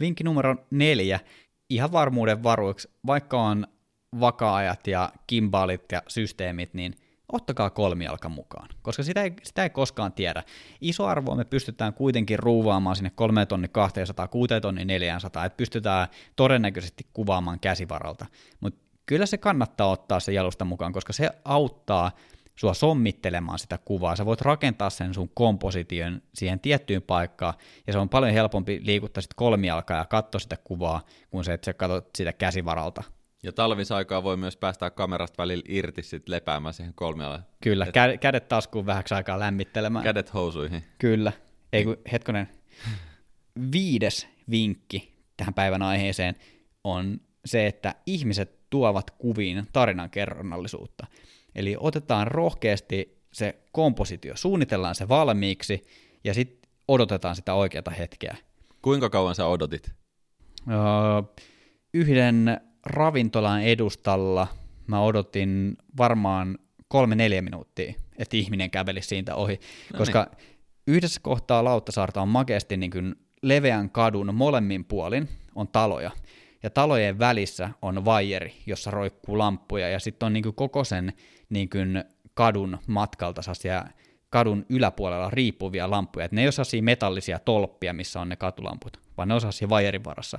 Vinkki 0.00 0.24
numero 0.24 0.56
neljä. 0.70 1.20
Ihan 1.70 1.92
varmuuden 1.92 2.42
varuiksi, 2.42 2.88
vaikka 3.06 3.42
on 3.42 3.66
vakaajat 4.20 4.86
ja 4.86 5.12
kimbaalit 5.26 5.92
ja 5.92 6.02
systeemit, 6.08 6.74
niin– 6.74 6.94
ottakaa 7.32 7.70
kolmijalka 7.70 8.28
mukaan, 8.28 8.68
koska 8.82 9.02
sitä 9.02 9.22
ei, 9.22 9.32
sitä 9.42 9.62
ei 9.62 9.70
koskaan 9.70 10.12
tiedä. 10.12 10.42
Iso 10.80 11.06
arvoa 11.06 11.34
me 11.34 11.44
pystytään 11.44 11.94
kuitenkin 11.94 12.38
ruuvaamaan 12.38 12.96
sinne 12.96 13.10
3 13.14 13.46
tonni 13.46 13.68
200, 13.68 14.28
6 14.28 14.54
tonni 14.62 14.84
400, 14.84 15.44
että 15.44 15.56
pystytään 15.56 16.08
todennäköisesti 16.36 17.06
kuvaamaan 17.12 17.60
käsivaralta, 17.60 18.26
mutta 18.60 18.80
kyllä 19.06 19.26
se 19.26 19.38
kannattaa 19.38 19.90
ottaa 19.90 20.20
se 20.20 20.32
jalusta 20.32 20.64
mukaan, 20.64 20.92
koska 20.92 21.12
se 21.12 21.30
auttaa 21.44 22.10
sua 22.60 22.74
sommittelemaan 22.74 23.58
sitä 23.58 23.78
kuvaa. 23.84 24.16
Sä 24.16 24.26
voit 24.26 24.40
rakentaa 24.40 24.90
sen 24.90 25.14
sun 25.14 25.30
komposition 25.34 26.22
siihen 26.34 26.60
tiettyyn 26.60 27.02
paikkaan, 27.02 27.54
ja 27.86 27.92
se 27.92 27.98
on 27.98 28.08
paljon 28.08 28.32
helpompi 28.32 28.80
liikuttaa 28.82 29.20
sitten 29.20 29.36
kolmijalkaa 29.36 29.96
ja 29.96 30.04
katsoa 30.04 30.38
sitä 30.38 30.56
kuvaa, 30.64 31.00
kun 31.30 31.44
se, 31.44 31.52
että 31.52 31.64
sä 31.64 31.74
katsot 31.74 32.08
sitä 32.16 32.32
käsivaralta. 32.32 33.02
Ja 33.42 33.52
talvisaikaa 33.52 34.22
voi 34.22 34.36
myös 34.36 34.56
päästä 34.56 34.90
kamerasta 34.90 35.42
välillä 35.42 35.62
irti 35.68 36.02
sit 36.02 36.28
lepäämään 36.28 36.74
siihen 36.74 36.94
kolmialle. 36.94 37.40
Kyllä, 37.62 37.84
Et... 37.84 37.96
kä- 37.96 38.18
kädet 38.18 38.48
taskuun 38.48 38.86
vähäksi 38.86 39.14
aikaa 39.14 39.38
lämmittelemään. 39.38 40.04
Kädet 40.04 40.34
housuihin. 40.34 40.84
Kyllä. 40.98 41.32
Ei 41.72 41.84
kun, 41.84 41.96
hetkonen. 42.12 42.48
Viides 43.72 44.28
vinkki 44.50 45.14
tähän 45.36 45.54
päivän 45.54 45.82
aiheeseen 45.82 46.34
on 46.84 47.20
se, 47.44 47.66
että 47.66 47.94
ihmiset 48.06 48.70
tuovat 48.70 49.10
kuviin 49.10 49.66
tarinan 49.72 50.10
kerronnallisuutta. 50.10 51.06
Eli 51.54 51.76
otetaan 51.78 52.26
rohkeasti 52.26 53.20
se 53.32 53.58
kompositio, 53.72 54.36
suunnitellaan 54.36 54.94
se 54.94 55.08
valmiiksi 55.08 55.86
ja 56.24 56.34
sitten 56.34 56.70
odotetaan 56.88 57.36
sitä 57.36 57.54
oikeata 57.54 57.90
hetkeä. 57.90 58.36
Kuinka 58.82 59.10
kauan 59.10 59.34
sä 59.34 59.46
odotit? 59.46 59.92
Öö, 60.70 60.76
yhden 61.94 62.60
ravintolan 62.86 63.62
edustalla 63.62 64.46
mä 64.86 65.02
odotin 65.02 65.76
varmaan 65.96 66.58
kolme-neljä 66.88 67.42
minuuttia, 67.42 67.94
että 68.18 68.36
ihminen 68.36 68.70
käveli 68.70 69.02
siitä 69.02 69.34
ohi, 69.34 69.54
no 69.54 69.58
niin. 69.58 69.98
koska 69.98 70.30
yhdessä 70.86 71.20
kohtaa 71.22 71.64
Lauttasaarta 71.64 72.22
on 72.22 72.28
makeasti 72.28 72.76
niin 72.76 72.90
kuin 72.90 73.14
leveän 73.42 73.90
kadun 73.90 74.34
molemmin 74.34 74.84
puolin 74.84 75.28
on 75.54 75.68
taloja, 75.68 76.10
ja 76.62 76.70
talojen 76.70 77.18
välissä 77.18 77.70
on 77.82 78.04
vaijeri, 78.04 78.54
jossa 78.66 78.90
roikkuu 78.90 79.38
lamppuja, 79.38 79.88
ja 79.88 79.98
sitten 79.98 80.26
on 80.26 80.32
niin 80.32 80.42
kuin 80.42 80.54
koko 80.54 80.84
sen 80.84 81.12
niin 81.50 81.70
kuin 81.70 82.04
kadun 82.34 82.78
matkalta 82.86 83.42
sellaisia 83.42 83.84
kadun 84.30 84.66
yläpuolella 84.68 85.30
riippuvia 85.30 85.90
lamppuja, 85.90 86.24
että 86.24 86.34
ne 86.34 86.42
ei 86.42 86.46
ole 86.46 86.52
sellaisia 86.52 86.82
metallisia 86.82 87.38
tolppia, 87.38 87.92
missä 87.92 88.20
on 88.20 88.28
ne 88.28 88.36
katulamput, 88.36 89.00
vaan 89.16 89.28
ne 89.28 89.34
on 89.34 89.40
sellaisia 89.40 89.68
vaijerin 89.68 90.04
varassa. 90.04 90.38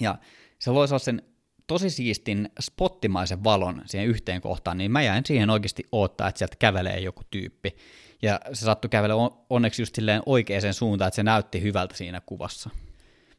Ja 0.00 0.18
se 0.58 0.70
loi 0.70 1.00
sen 1.00 1.22
tosi 1.66 1.90
siistin 1.90 2.48
spottimaisen 2.60 3.44
valon 3.44 3.82
siihen 3.86 4.08
yhteen 4.08 4.40
kohtaan, 4.40 4.78
niin 4.78 4.90
mä 4.90 5.02
jäin 5.02 5.26
siihen 5.26 5.50
oikeasti 5.50 5.86
odottaa, 5.92 6.28
että 6.28 6.38
sieltä 6.38 6.56
kävelee 6.58 7.00
joku 7.00 7.22
tyyppi. 7.30 7.76
Ja 8.22 8.40
se 8.52 8.64
sattui 8.64 8.88
kävele 8.88 9.14
onneksi 9.50 9.82
just 9.82 9.94
silleen 9.94 10.22
oikeaan 10.26 10.74
suuntaan, 10.74 11.08
että 11.08 11.16
se 11.16 11.22
näytti 11.22 11.62
hyvältä 11.62 11.96
siinä 11.96 12.20
kuvassa. 12.26 12.70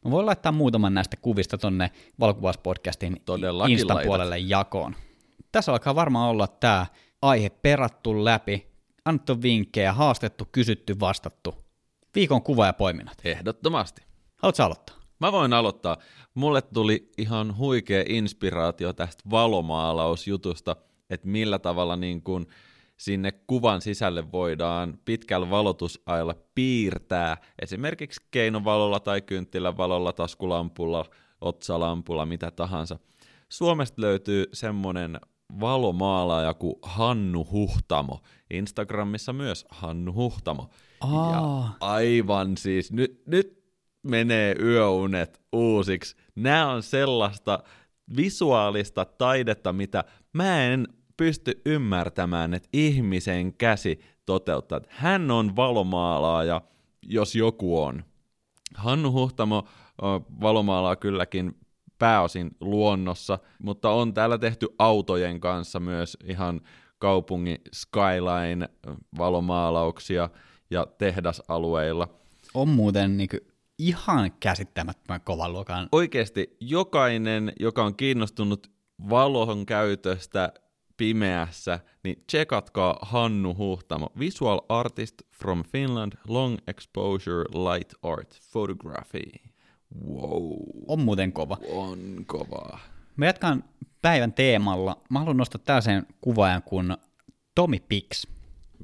Mä 0.04 0.10
voin 0.10 0.26
laittaa 0.26 0.52
muutaman 0.52 0.94
näistä 0.94 1.16
kuvista 1.16 1.58
tonne 1.58 1.90
valokuvauspodcastin 2.20 3.22
Insta-puolelle 3.68 4.38
jakoon. 4.38 4.96
Tässä 5.52 5.72
alkaa 5.72 5.94
varmaan 5.94 6.30
olla 6.30 6.46
tämä 6.46 6.86
aihe 7.22 7.50
perattu 7.50 8.24
läpi, 8.24 8.66
annettu 9.04 9.42
vinkkejä, 9.42 9.92
haastettu, 9.92 10.48
kysytty, 10.52 11.00
vastattu. 11.00 11.54
Viikon 12.14 12.42
kuva 12.42 12.66
ja 12.66 12.72
poiminnat. 12.72 13.18
Ehdottomasti. 13.24 14.02
Haluatko 14.36 14.62
aloittaa? 14.62 14.96
Mä 15.20 15.32
voin 15.32 15.52
aloittaa. 15.52 15.96
Mulle 16.34 16.62
tuli 16.62 17.10
ihan 17.18 17.56
huikea 17.56 18.04
inspiraatio 18.08 18.92
tästä 18.92 19.22
valomaalausjutusta, 19.30 20.76
että 21.10 21.28
millä 21.28 21.58
tavalla 21.58 21.96
niin 21.96 22.22
kun 22.22 22.46
sinne 22.96 23.32
kuvan 23.32 23.80
sisälle 23.80 24.32
voidaan 24.32 24.98
pitkällä 25.04 25.50
valotusajalla 25.50 26.34
piirtää 26.54 27.36
esimerkiksi 27.62 28.20
keinovalolla 28.30 29.00
tai 29.00 29.20
kynttilävalolla, 29.20 30.12
taskulampulla, 30.12 31.04
otsalampulla, 31.40 32.26
mitä 32.26 32.50
tahansa. 32.50 32.98
Suomesta 33.48 34.02
löytyy 34.02 34.46
semmonen 34.52 35.20
valomaalaaja 35.60 36.54
kuin 36.54 36.74
Hannu 36.82 37.46
Huhtamo. 37.52 38.20
Instagramissa 38.50 39.32
myös 39.32 39.66
Hannu 39.70 40.12
Huhtamo. 40.12 40.70
Aa. 41.00 41.32
Ja 41.32 41.68
aivan 41.80 42.56
siis, 42.56 42.92
nyt, 42.92 43.22
nyt 43.26 43.62
menee 44.02 44.54
yöunet 44.60 45.40
uusiksi. 45.52 46.16
Nämä 46.34 46.70
on 46.70 46.82
sellaista 46.82 47.58
visuaalista 48.16 49.04
taidetta, 49.04 49.72
mitä 49.72 50.04
mä 50.32 50.64
en 50.64 50.88
pysty 51.16 51.62
ymmärtämään, 51.66 52.54
että 52.54 52.68
ihmisen 52.72 53.54
käsi 53.54 54.00
toteuttaa. 54.26 54.80
Hän 54.88 55.30
on 55.30 55.56
valomaalaaja, 55.56 56.60
jos 57.02 57.36
joku 57.36 57.82
on. 57.82 58.04
Hannu 58.74 59.12
Huhtamo 59.12 59.64
valomaalaa 60.40 60.96
kylläkin 60.96 61.56
pääosin 62.02 62.50
luonnossa, 62.60 63.38
mutta 63.58 63.90
on 63.90 64.14
täällä 64.14 64.38
tehty 64.38 64.68
autojen 64.78 65.40
kanssa 65.40 65.80
myös 65.80 66.16
ihan 66.24 66.60
kaupungin 66.98 67.58
skyline 67.72 68.68
valomaalauksia 69.18 70.28
ja 70.70 70.86
tehdasalueilla. 70.98 72.08
On 72.54 72.68
muuten 72.68 73.16
niin 73.16 73.28
ihan 73.78 74.32
käsittämättömän 74.40 75.20
kovan 75.20 75.52
luokan. 75.52 75.88
Oikeasti 75.92 76.56
jokainen, 76.60 77.52
joka 77.60 77.84
on 77.84 77.96
kiinnostunut 77.96 78.70
valon 79.10 79.66
käytöstä 79.66 80.52
pimeässä, 80.96 81.80
niin 82.04 82.24
tsekatkaa 82.26 82.98
Hannu 83.02 83.54
Huhtamo, 83.54 84.08
visual 84.18 84.60
artist 84.68 85.14
from 85.36 85.62
Finland, 85.72 86.12
long 86.28 86.58
exposure 86.66 87.44
light 87.44 87.92
art 88.02 88.38
photography. 88.52 89.51
Wow. 90.08 90.52
On 90.88 91.00
muuten 91.00 91.32
kova. 91.32 91.58
On 91.72 92.24
kova. 92.26 92.78
Mä 93.16 93.26
jatkan 93.26 93.64
päivän 94.02 94.32
teemalla. 94.32 95.02
Mä 95.10 95.18
haluan 95.18 95.36
nostaa 95.36 95.60
tällaisen 95.64 96.06
kuvaajan 96.20 96.62
kuin 96.62 96.96
Tommy 97.54 97.78
Pix. 97.88 98.26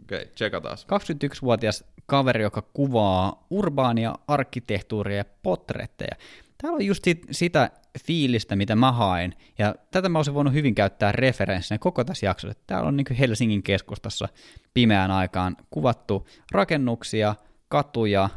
Okei, 0.03 0.23
okay, 0.23 0.33
tsekataan. 0.35 0.77
21-vuotias 0.79 1.85
kaveri, 2.07 2.42
joka 2.42 2.62
kuvaa 2.62 3.47
urbaania 3.51 4.14
arkkitehtuuria 4.29 5.16
ja 5.16 5.25
potretteja. 5.42 6.16
Täällä 6.62 6.77
on 6.77 6.87
just 6.87 7.05
sit, 7.05 7.27
sitä 7.31 7.71
fiilistä, 8.07 8.57
mitä 8.57 8.77
mä 8.77 8.92
haen, 8.92 9.35
ja 9.59 9.75
tätä 9.90 10.09
mä 10.09 10.18
olisin 10.18 10.35
voinut 10.35 10.53
hyvin 10.55 10.75
käyttää 10.75 11.12
referenssinä 11.12 11.79
koko 11.79 12.05
tässä 12.05 12.27
jaksossa. 12.27 12.59
Täällä 12.66 12.88
on 12.88 12.97
niin 12.97 13.16
Helsingin 13.18 13.62
keskustassa 13.62 14.29
pimeään 14.75 15.11
aikaan 15.11 15.57
kuvattu 15.71 16.27
rakennuksia, 16.53 17.35
katuja, 17.68 18.31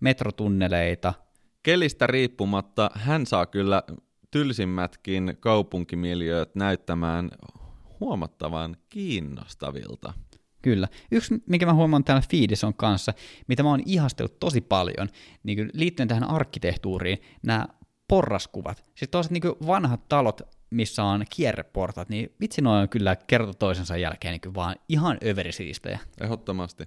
metrotunneleita. 0.00 1.14
Kelistä 1.66 2.06
riippumatta 2.06 2.90
hän 2.94 3.26
saa 3.26 3.46
kyllä 3.46 3.82
tylsimmätkin 4.30 5.36
kaupunkimiljööt 5.40 6.54
näyttämään 6.54 7.30
huomattavan 8.00 8.76
kiinnostavilta. 8.90 10.12
Kyllä. 10.62 10.88
Yksi, 11.10 11.42
mikä 11.46 11.66
mä 11.66 11.74
huomaan 11.74 12.04
täällä 12.04 12.22
Feedison 12.30 12.74
kanssa, 12.74 13.12
mitä 13.48 13.62
mä 13.62 13.68
oon 13.68 13.82
ihastellut 13.86 14.38
tosi 14.38 14.60
paljon, 14.60 15.08
niin 15.42 15.70
liittyen 15.72 16.08
tähän 16.08 16.30
arkkitehtuuriin, 16.30 17.18
nämä 17.42 17.66
porraskuvat. 18.08 18.84
Siis 18.94 19.08
toiset 19.10 19.32
niin 19.32 19.42
vanhat 19.66 20.08
talot, 20.08 20.40
missä 20.70 21.04
on 21.04 21.24
kierreportat, 21.30 22.08
niin 22.08 22.32
vitsi 22.40 22.62
noin 22.62 22.82
on 22.82 22.88
kyllä 22.88 23.16
kerta 23.16 23.54
toisensa 23.54 23.96
jälkeen 23.96 24.38
niin 24.44 24.54
vaan 24.54 24.76
ihan 24.88 25.18
överisiistejä. 25.24 25.98
Ehdottomasti. 26.20 26.84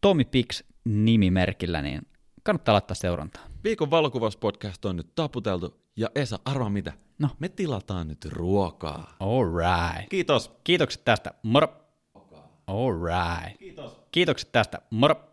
Tommy 0.00 0.24
Pix 0.24 0.62
nimimerkillä, 0.84 1.82
niin 1.82 2.09
kannattaa 2.42 2.72
laittaa 2.72 2.94
seurantaa. 2.94 3.42
Viikon 3.64 3.90
valokuvauspodcast 3.90 4.84
on 4.84 4.96
nyt 4.96 5.14
taputeltu, 5.14 5.80
ja 5.96 6.08
Esa, 6.14 6.38
arva 6.44 6.68
mitä? 6.68 6.92
No. 7.18 7.28
Me 7.38 7.48
tilataan 7.48 8.08
nyt 8.08 8.24
ruokaa. 8.24 9.16
All 9.20 9.44
right. 9.44 10.08
Kiitos. 10.08 10.50
Kiitokset 10.64 11.04
tästä. 11.04 11.34
Moro. 11.42 11.76
All 12.66 12.92
right. 12.92 13.58
Kiitos. 13.58 14.00
Kiitokset 14.12 14.52
tästä. 14.52 14.78
Moro. 14.90 15.29